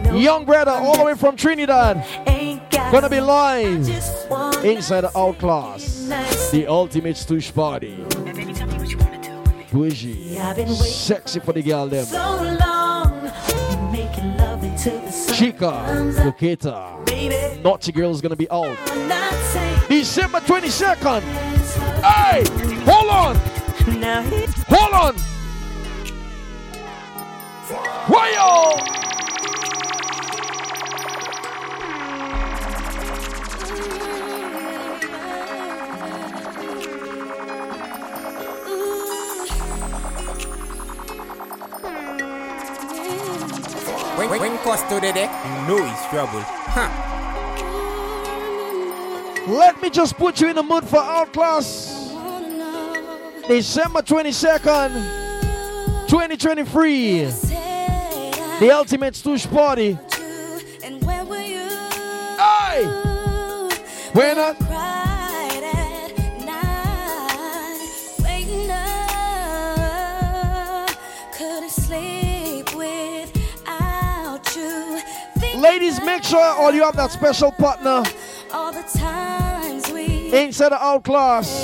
[0.02, 2.04] no young brother all the way from Trinidad.
[2.26, 3.88] ain't got Gonna be live
[4.64, 6.08] inside the Outclass.
[6.08, 8.04] nice The ultimate stoosh party.
[9.70, 10.40] Bougie.
[10.40, 12.04] I've been waiting Sexy for the girl them.
[12.04, 12.73] so
[15.44, 17.02] Chica.
[17.04, 18.78] Baby, Naughty Girl's gonna be out.
[19.90, 21.20] December 22nd.
[22.02, 22.44] Hey,
[22.90, 23.36] hold on.
[24.68, 25.14] Hold on.
[28.08, 28.34] Why
[44.64, 46.40] Costo the deck, you know he's trouble.
[46.40, 46.88] Huh.
[49.46, 51.92] Let me just put you in the mood for Outclass.
[53.46, 57.24] December 22nd, 2023.
[58.58, 59.98] The Ultimate Stoosh Party.
[62.38, 62.86] Hey!
[64.14, 65.03] When I
[75.64, 78.02] Ladies, make sure all you have that special partner
[78.52, 81.62] All the times we inside the Outclass.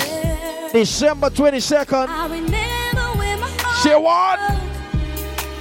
[0.71, 2.07] December 22nd.
[2.07, 4.39] I remember when my heart Say what?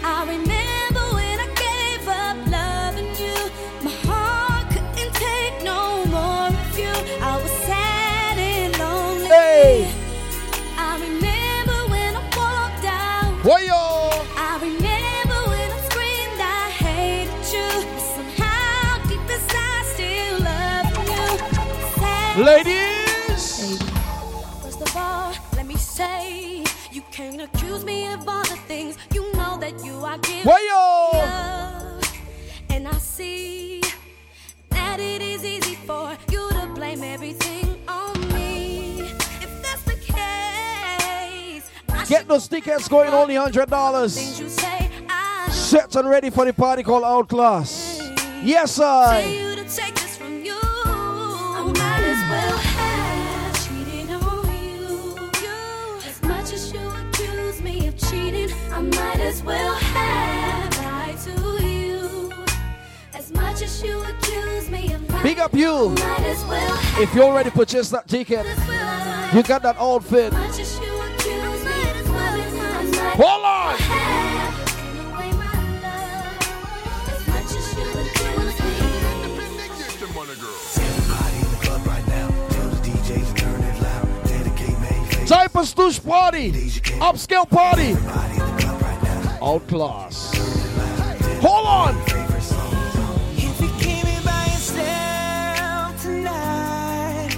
[0.02, 3.36] I remember when I gave up loving you.
[3.84, 6.94] My heart couldn't take no more of you.
[7.20, 9.26] I was sad and lonely.
[9.26, 9.92] Hey.
[10.78, 13.44] I remember when I walked out.
[13.44, 13.60] Why
[22.40, 23.82] Ladies.
[24.62, 29.30] First of all, let me say, you can't accuse me of all the things you
[29.34, 32.02] know that you are guilty Wayo!
[32.70, 33.82] And I see
[34.70, 39.00] that it is easy for you to blame everything on me.
[39.42, 44.14] If that's the case, I Get those tickets going only $100.
[44.14, 48.00] things you say, I Set and ready for the party called Outclass.
[48.42, 49.39] Yes, I.
[58.90, 62.32] might as well have lied to you.
[63.14, 65.90] As much as you accuse me of lying, Big up you.
[65.90, 68.46] might as well have If you already purchased that ticket,
[69.34, 70.32] you got that outfit.
[70.32, 73.76] much as you accuse me of loving, I might Hold on.
[73.76, 77.12] have taken away my love.
[77.12, 78.70] As much as you accuse me.
[85.26, 86.50] Type of stoosh party.
[87.00, 87.94] Upscale party.
[89.42, 90.34] Outclass.
[91.40, 91.96] Hold on.
[93.36, 97.30] If you came in by yourself tonight,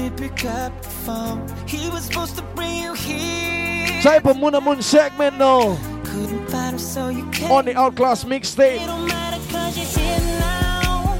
[0.00, 1.46] he pick up the phone?
[1.66, 4.02] He was supposed to bring you here.
[4.02, 5.78] Type of Muna Moon segment now.
[6.04, 7.50] Couldn't find him, so you came.
[7.50, 8.82] On the Outclass mixtape.
[8.82, 11.16] It don't matter 'cause you're here now.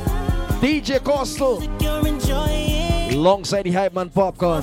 [0.60, 1.62] DJ Costo.
[3.12, 4.62] Alongside the Hype Man Popcorn.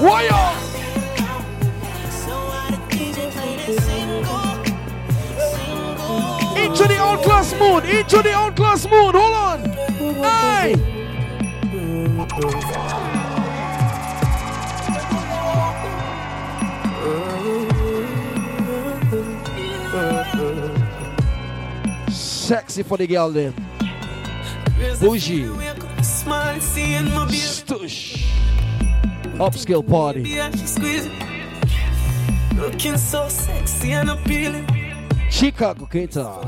[0.00, 0.68] Why single?
[6.56, 7.84] Into the Outclass mood.
[7.84, 9.14] Into the Outclass mood.
[9.14, 9.64] Hold on.
[10.22, 10.76] Hey!
[22.10, 23.54] Sexy for the girl then.
[25.00, 25.48] Bougie.
[29.38, 30.22] Upscale party.
[30.22, 31.12] Yeah, she squeezing.
[32.56, 34.66] Looking so sexy and appealing.
[35.30, 36.42] Chica Coqueta.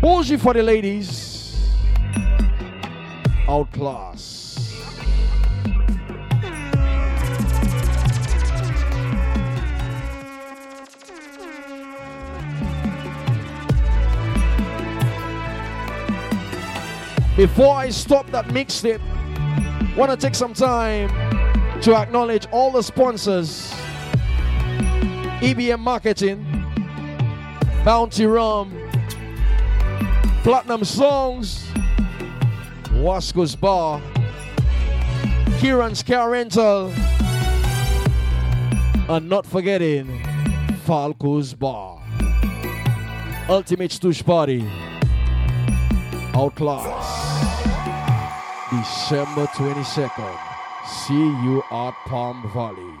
[0.00, 1.54] Bougie for the ladies.
[3.46, 4.40] Outclass.
[17.36, 19.00] Before I stop that mixtape,
[19.96, 21.10] want to take some time
[21.82, 23.70] to acknowledge all the sponsors
[25.40, 26.44] EBM Marketing,
[27.84, 28.79] Bounty Rum,
[30.42, 31.68] Platinum Songs,
[32.92, 34.00] Wasco's Bar,
[35.58, 36.90] Kieran's Car Rental,
[39.10, 40.06] and not forgetting
[40.86, 42.02] Falco's Bar,
[43.50, 44.66] Ultimate Stoosh Party,
[46.34, 47.06] Outclass,
[48.70, 50.38] December 22nd.
[50.86, 52.96] See you at Palm Valley.